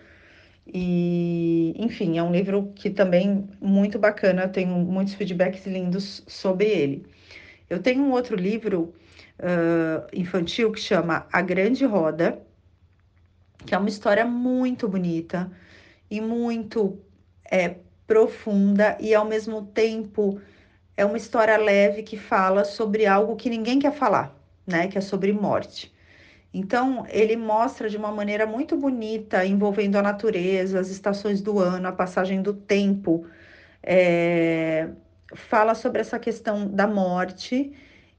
E, 0.66 1.74
enfim, 1.76 2.18
é 2.18 2.22
um 2.22 2.30
livro 2.30 2.72
que 2.74 2.90
também 2.90 3.48
muito 3.60 3.98
bacana, 3.98 4.48
tenho 4.48 4.76
muitos 4.78 5.14
feedbacks 5.14 5.66
lindos 5.66 6.22
sobre 6.26 6.66
ele. 6.66 7.06
Eu 7.68 7.80
tenho 7.80 8.02
um 8.02 8.12
outro 8.12 8.36
livro 8.36 8.92
uh, 9.38 10.06
infantil 10.12 10.70
que 10.72 10.80
chama 10.80 11.26
A 11.32 11.40
Grande 11.40 11.84
Roda, 11.84 12.40
que 13.64 13.74
é 13.74 13.78
uma 13.78 13.88
história 13.88 14.24
muito 14.24 14.88
bonita 14.88 15.50
e 16.10 16.20
muito 16.20 16.98
é, 17.50 17.76
profunda 18.10 18.98
e 18.98 19.14
ao 19.14 19.24
mesmo 19.24 19.62
tempo 19.66 20.40
é 20.96 21.04
uma 21.04 21.16
história 21.16 21.56
leve 21.56 22.02
que 22.02 22.16
fala 22.16 22.64
sobre 22.64 23.06
algo 23.06 23.36
que 23.36 23.48
ninguém 23.48 23.78
quer 23.78 23.92
falar, 23.92 24.36
né? 24.66 24.88
Que 24.88 24.98
é 24.98 25.00
sobre 25.00 25.32
morte. 25.32 25.94
Então, 26.52 27.06
ele 27.08 27.36
mostra 27.36 27.88
de 27.88 27.96
uma 27.96 28.10
maneira 28.10 28.46
muito 28.46 28.76
bonita, 28.76 29.46
envolvendo 29.46 29.94
a 29.94 30.02
natureza, 30.02 30.80
as 30.80 30.90
estações 30.90 31.40
do 31.40 31.60
ano, 31.60 31.86
a 31.86 31.92
passagem 31.92 32.42
do 32.42 32.52
tempo. 32.52 33.24
É... 33.80 34.88
Fala 35.32 35.76
sobre 35.76 36.00
essa 36.00 36.18
questão 36.18 36.66
da 36.66 36.88
morte 36.88 37.72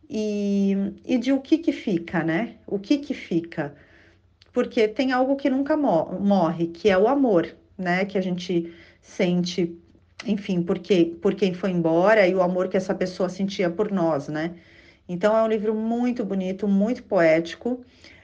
e, 0.10 0.74
e 1.06 1.18
de 1.18 1.34
o 1.34 1.42
que 1.42 1.58
que 1.58 1.74
fica, 1.74 2.24
né? 2.24 2.56
O 2.66 2.80
que 2.80 2.98
que 3.00 3.14
fica? 3.14 3.76
Porque 4.54 4.88
tem 4.88 5.12
algo 5.12 5.36
que 5.36 5.50
nunca 5.50 5.76
morre, 5.76 6.68
que 6.68 6.90
é 6.90 6.98
o 6.98 7.10
amor, 7.10 7.54
né? 7.78 8.06
Que 8.06 8.18
a 8.18 8.22
gente 8.22 8.74
sente, 9.02 9.76
enfim, 10.26 10.62
porque, 10.62 11.18
por 11.22 11.36
quem 11.36 11.54
foi 11.54 11.72
embora 11.72 12.28
e 12.28 12.36
o 12.36 12.42
amor 12.42 12.68
que 12.68 12.78
essa 12.78 12.94
pessoa 12.94 13.30
sentia 13.30 13.70
por 13.70 13.92
nós, 13.92 14.28
né? 14.28 14.56
Então, 15.08 15.38
é 15.38 15.44
um 15.44 15.48
livro 15.48 15.76
muito 15.76 16.24
bonito, 16.24 16.68
muito 16.68 17.04
poético. 17.04 17.84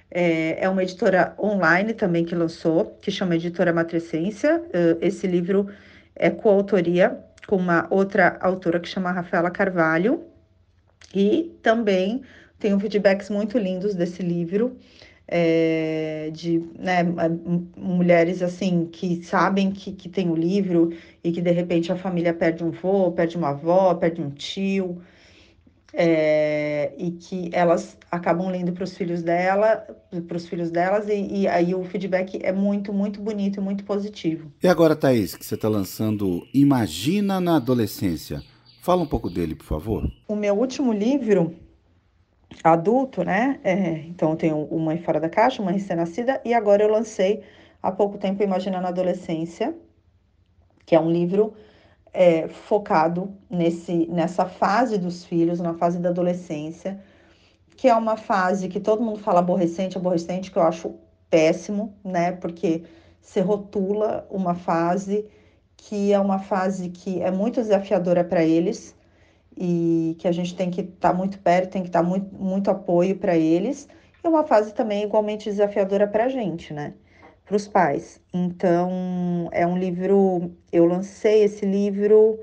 É, 0.10 0.63
é 0.63 0.70
uma 0.70 0.84
editora 0.84 1.36
online 1.38 1.94
também 1.94 2.24
que 2.24 2.34
lançou, 2.34 2.98
que 3.02 3.12
chama 3.12 3.36
Editora 3.36 3.74
Matrescência. 3.74 4.63
Esse 5.02 5.28
livro 5.28 5.68
é 6.16 6.30
coautoria 6.30 7.20
com 7.46 7.58
uma 7.58 7.88
outra 7.90 8.38
autora 8.40 8.80
que 8.80 8.88
chama 8.88 9.12
Rafaela 9.12 9.52
Carvalho. 9.52 10.24
E 11.13 11.58
também 11.62 12.22
tenho 12.60 12.80
feedbacks 12.80 13.30
muito 13.30 13.58
lindos 13.58 13.96
desse 13.96 14.22
livro. 14.22 14.78
É, 15.30 16.30
de 16.32 16.63
né, 16.80 17.04
mulheres 17.76 18.42
assim 18.42 18.88
que 18.90 19.22
sabem 19.26 19.72
que, 19.72 19.92
que 19.92 20.08
tem 20.08 20.30
o 20.30 20.36
livro 20.36 20.94
e 21.22 21.34
que 21.34 21.42
de 21.42 21.52
repente 21.52 21.92
a 21.92 21.98
família 21.98 22.34
perde 22.34 22.63
um 22.63 22.72
vô, 22.72 23.12
perde 23.12 23.36
uma 23.36 23.50
avó, 23.50 23.94
perde 23.94 24.22
um 24.22 24.30
tio, 24.30 25.02
é, 25.94 26.94
e 26.98 27.12
que 27.12 27.50
elas 27.52 27.98
acabam 28.12 28.50
lendo 28.50 28.72
para 28.72 28.84
os 28.84 28.96
filhos 28.96 29.24
dela, 29.24 29.86
para 30.28 30.38
os 30.38 30.48
filhos 30.48 30.70
delas, 30.70 31.08
e, 31.08 31.42
e, 31.42 31.48
aí 31.48 31.74
o 31.74 31.84
feedback 31.84 32.40
é 32.44 32.52
muito, 32.52 32.94
muito 32.94 33.20
bonito 33.20 33.60
e 33.60 33.63
muito 33.63 33.84
positivo. 33.84 34.52
E 34.62 34.68
agora, 34.68 34.96
Thaís, 34.96 35.36
que 35.36 35.46
você 35.46 35.56
está 35.56 35.68
lançando 35.68 36.46
Imagina 36.54 37.40
na 37.40 37.56
Adolescência. 37.56 38.44
Fala 38.82 39.02
um 39.02 39.08
pouco 39.08 39.30
dele, 39.30 39.56
por 39.56 39.66
favor. 39.66 40.10
O 40.28 40.36
meu 40.36 40.56
último 40.56 40.94
livro, 40.94 41.56
adulto, 42.63 43.24
né? 43.24 43.60
É, 43.63 44.00
então 44.08 44.32
eu 44.32 44.36
tenho 44.36 44.58
o 44.65 44.80
Mãe 44.80 44.98
Fora 44.98 45.20
da 45.20 45.30
Caixa, 45.30 45.63
Mãe 45.63 45.76
Recém-Nascida, 45.76 46.41
e 46.43 46.54
agora 46.54 46.84
eu 46.84 46.89
lancei 46.89 47.43
há 47.82 47.91
pouco 47.91 48.17
tempo 48.17 48.43
Imagina 48.43 48.82
na 48.82 48.89
Adolescência, 48.89 49.76
que 50.86 50.96
é 50.96 51.00
um 51.00 51.12
livro 51.12 51.54
é, 52.13 52.48
focado 52.48 53.32
nesse, 53.50 54.08
nessa 54.08 54.46
fase 54.46 54.98
dos 54.98 55.26
filhos, 55.26 55.60
na 55.60 55.74
fase 55.74 56.00
da 56.00 56.10
adolescência, 56.10 57.00
que 57.76 57.88
é 57.88 57.96
uma 57.96 58.17
fase 58.17 58.67
que 58.67 58.80
todo 58.80 59.04
mundo 59.04 59.20
fala 59.20 59.39
aborrecente, 59.39 59.98
aborrecente, 59.98 60.50
que 60.52 60.58
eu 60.58 60.63
acho 60.63 60.96
péssimo, 61.30 61.93
né? 62.04 62.32
Porque 62.32 62.84
se 63.22 63.39
rotula 63.41 64.26
uma 64.32 64.56
fase 64.56 65.30
que 65.76 66.12
é 66.12 66.20
uma 66.20 66.39
fase 66.39 66.89
que 66.89 67.22
é 67.22 67.30
muito 67.30 67.62
desafiadora 67.62 68.24
para 68.24 68.43
eles 68.43 68.96
e 69.58 70.15
que 70.20 70.28
a 70.28 70.32
gente 70.32 70.56
tem 70.56 70.70
que 70.70 70.82
estar 70.82 71.10
tá 71.10 71.13
muito 71.13 71.39
perto, 71.39 71.72
tem 71.72 71.82
que 71.82 71.89
estar 71.89 72.04
tá 72.04 72.08
muito, 72.08 72.34
muito 72.36 72.70
apoio 72.70 73.17
para 73.17 73.36
eles, 73.36 73.88
e 74.24 74.28
uma 74.28 74.43
fase 74.46 74.74
também 74.74 75.04
igualmente 75.04 75.50
desafiadora 75.50 76.08
para 76.08 76.26
a 76.26 76.30
gente, 76.30 76.74
né? 76.74 76.93
para 77.48 77.56
os 77.56 77.67
pais. 77.67 78.22
Então, 78.34 79.50
é 79.52 79.65
um 79.65 79.78
livro. 79.78 80.52
Eu 80.72 80.86
lancei 80.86 81.43
esse 81.43 81.65
livro. 81.65 82.39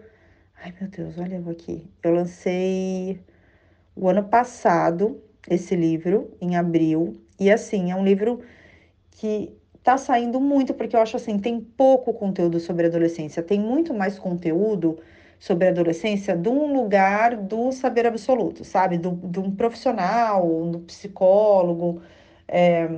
Ai, 0.62 0.74
meu 0.81 0.90
Deus, 0.90 1.18
olha 1.18 1.37
eu 1.37 1.50
aqui. 1.50 1.87
Eu 2.03 2.12
lancei 2.14 3.20
o 3.94 4.09
ano 4.09 4.24
passado 4.24 5.22
esse 5.48 5.77
livro, 5.77 6.35
em 6.40 6.57
abril. 6.57 7.20
E 7.38 7.50
assim, 7.50 7.90
é 7.90 7.96
um 7.96 8.03
livro 8.03 8.40
que 9.11 9.55
tá 9.83 9.98
saindo 9.98 10.40
muito, 10.40 10.72
porque 10.72 10.96
eu 10.96 11.00
acho 11.00 11.16
assim, 11.16 11.38
tem 11.38 11.61
pouco 11.61 12.14
conteúdo 12.14 12.59
sobre 12.59 12.87
adolescência, 12.87 13.42
tem 13.42 13.61
muito 13.61 13.92
mais 13.92 14.18
conteúdo 14.18 14.98
sobre 15.38 15.68
adolescência 15.68 16.37
de 16.37 16.49
um 16.49 16.73
lugar 16.73 17.37
do 17.37 17.73
saber 17.73 18.07
absoluto, 18.07 18.64
sabe? 18.64 18.99
Do, 18.99 19.12
de 19.12 19.40
um 19.40 19.51
profissional, 19.51 20.47
do 20.66 20.81
psicólogo. 20.81 22.03
É, 22.49 22.88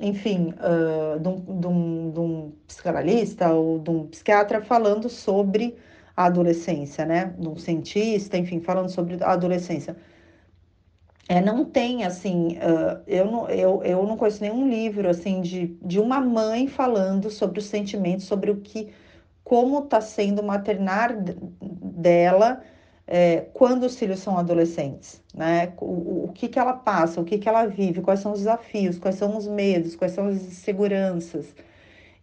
enfim, 0.00 0.54
uh, 0.58 1.18
de, 1.18 1.28
um, 1.28 1.60
de, 1.60 1.66
um, 1.66 2.10
de 2.12 2.20
um 2.20 2.52
psicanalista 2.66 3.52
ou 3.52 3.78
de 3.78 3.90
um 3.90 4.06
psiquiatra 4.06 4.60
falando 4.60 5.08
sobre 5.08 5.76
a 6.16 6.26
adolescência, 6.26 7.04
né? 7.04 7.34
De 7.38 7.48
um 7.48 7.56
cientista, 7.56 8.36
enfim, 8.36 8.60
falando 8.60 8.88
sobre 8.90 9.22
a 9.22 9.32
adolescência. 9.32 9.96
É, 11.28 11.40
não 11.42 11.64
tem, 11.64 12.04
assim, 12.04 12.56
uh, 12.58 13.02
eu, 13.06 13.30
não, 13.30 13.48
eu, 13.50 13.82
eu 13.84 14.02
não 14.06 14.16
conheço 14.16 14.40
nenhum 14.40 14.68
livro, 14.68 15.08
assim, 15.08 15.42
de, 15.42 15.76
de 15.82 16.00
uma 16.00 16.20
mãe 16.20 16.66
falando 16.66 17.28
sobre 17.28 17.58
os 17.58 17.66
sentimentos, 17.66 18.24
sobre 18.24 18.50
o 18.50 18.56
que, 18.56 18.88
como 19.48 19.78
está 19.78 19.98
sendo 20.02 20.42
maternar 20.42 21.16
dela 21.18 22.62
é, 23.06 23.46
quando 23.54 23.84
os 23.84 23.98
filhos 23.98 24.18
são 24.18 24.36
adolescentes, 24.36 25.22
né? 25.34 25.72
O, 25.80 26.26
o, 26.26 26.32
que, 26.34 26.48
que 26.48 26.58
ela 26.58 26.74
passa, 26.74 27.18
o 27.18 27.24
que, 27.24 27.38
que 27.38 27.48
ela 27.48 27.64
vive, 27.64 28.02
quais 28.02 28.20
são 28.20 28.32
os 28.32 28.40
desafios, 28.40 28.98
quais 28.98 29.16
são 29.16 29.38
os 29.38 29.48
medos, 29.48 29.96
quais 29.96 30.12
são 30.12 30.26
as 30.26 30.36
inseguranças. 30.36 31.54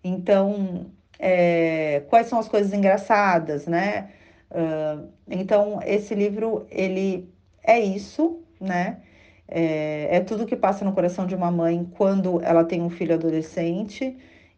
Então, 0.04 0.86
é, 1.18 2.04
quais 2.10 2.28
são 2.28 2.38
as 2.38 2.48
coisas 2.48 2.72
engraçadas, 2.74 3.66
né? 3.66 4.12
Uh, 4.52 5.10
então, 5.28 5.80
esse 5.84 6.14
livro, 6.14 6.68
ele 6.70 7.34
é 7.64 7.80
isso, 7.80 8.44
né? 8.62 9.02
É, 9.48 10.18
é, 10.18 10.20
tudo 10.20 10.46
que 10.46 10.56
passa 10.56 10.86
no 10.86 10.94
coração 10.94 11.26
de 11.26 11.34
uma 11.34 11.50
mãe 11.50 11.90
quando 11.98 12.40
ela 12.44 12.64
tem 12.64 12.84
um 12.84 12.90
filho 12.92 13.16
adolescente. 13.16 14.16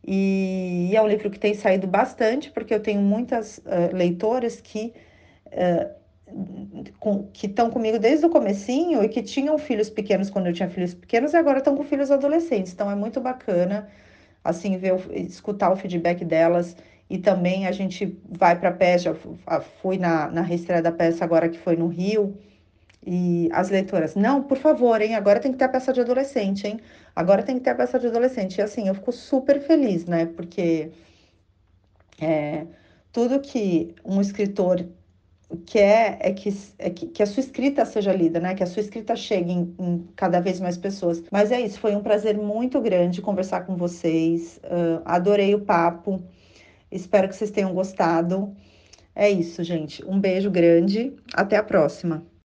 E, 0.08 0.92
é 0.96 1.02
um 1.02 1.08
livro 1.08 1.30
que 1.30 1.38
tem 1.38 1.54
saído 1.54 1.86
bastante, 1.86 2.50
porque 2.52 2.74
eu 2.74 2.80
tenho 2.80 3.02
muitas 3.02 3.58
uh, 3.58 3.94
leitoras 3.94 4.62
que 4.62 4.94
uh, 5.48 5.98
com, 6.98 7.28
que 7.34 7.48
estão 7.48 7.70
comigo 7.70 8.00
desde 8.00 8.26
o 8.26 8.30
comecinho 8.30 9.04
e 9.04 9.10
que 9.10 9.22
tinham 9.22 9.58
filhos 9.58 9.90
pequenos 9.90 10.30
quando 10.30 10.48
eu 10.48 10.54
tinha 10.54 10.70
filhos 10.70 10.94
pequenos 10.94 11.34
e 11.34 11.38
agora 11.38 11.58
estão 11.58 11.76
com 11.76 11.84
filhos 11.84 12.10
adolescentes. 12.10 12.72
Então 12.72 12.90
é 12.90 12.96
muito 12.96 13.20
bacana 13.20 13.90
assim 14.44 14.78
ver 14.78 14.96
escutar 15.14 15.72
o 15.72 15.76
feedback 15.76 16.24
delas 16.24 16.76
e 17.10 17.18
também 17.18 17.68
a 17.68 17.72
gente 17.72 18.18
vai 18.30 18.58
para 18.58 18.70
a 18.70 18.74
peça, 18.74 19.14
fui 19.82 19.98
na, 19.98 20.30
na 20.32 20.42
reestreia 20.42 20.82
da 20.82 20.92
peça 20.92 21.24
agora 21.26 21.50
que 21.50 21.58
foi 21.58 21.76
no 21.76 21.88
Rio 21.88 22.38
e 23.08 23.50
as 23.54 23.70
leitoras, 23.70 24.16
não, 24.16 24.44
por 24.44 24.58
favor, 24.58 25.02
hein, 25.02 25.16
agora 25.16 25.40
tem 25.40 25.54
que 25.54 25.58
ter 25.58 25.64
a 25.66 25.70
peça 25.70 25.94
de 25.94 26.02
adolescente, 26.02 26.68
hein, 26.68 26.80
agora 27.16 27.42
tem 27.42 27.58
que 27.58 27.64
ter 27.64 27.70
a 27.70 27.76
peça 27.76 27.98
de 27.98 28.08
adolescente. 28.08 28.58
E 28.58 28.62
assim, 28.62 28.90
eu 28.90 28.96
fico 28.96 29.14
super 29.14 29.62
feliz, 29.62 30.06
né, 30.06 30.26
porque 30.26 30.92
é, 32.22 32.66
tudo 33.14 33.40
que 33.40 33.96
um 34.04 34.20
escritor 34.20 34.86
quer 35.66 36.18
é 36.20 36.34
que, 36.34 36.50
é 36.78 36.90
que, 36.90 37.08
que, 37.08 37.24
a 37.24 37.26
sua 37.26 37.42
escrita 37.42 37.86
seja 37.86 38.12
lida, 38.12 38.40
né? 38.40 38.54
Que 38.54 38.64
a 38.64 38.68
sua 38.68 38.82
escrita 38.82 39.16
chegue 39.16 39.52
em, 39.52 39.76
em, 39.80 40.08
cada 40.16 40.40
vez 40.40 40.60
mais 40.60 40.78
pessoas. 40.78 41.24
Mas 41.32 41.52
é 41.52 41.62
isso, 41.62 41.80
foi 41.80 41.96
um 41.96 42.04
prazer 42.04 42.38
muito 42.38 42.82
grande 42.82 43.22
conversar 43.22 43.66
com 43.66 43.76
vocês. 43.78 44.60
Uh, 44.66 45.02
adorei 45.06 45.56
o 45.56 45.62
papo. 45.62 46.22
Espero 46.92 47.30
que 47.30 47.36
vocês 47.36 47.52
tenham 47.52 47.74
gostado. 47.74 48.54
É 49.16 49.30
isso, 49.30 49.64
gente. 49.64 50.06
Um 50.06 50.20
beijo 50.20 50.52
grande. 50.52 51.14
Até 51.34 51.56
a 51.56 51.64
próxima. 51.64 52.24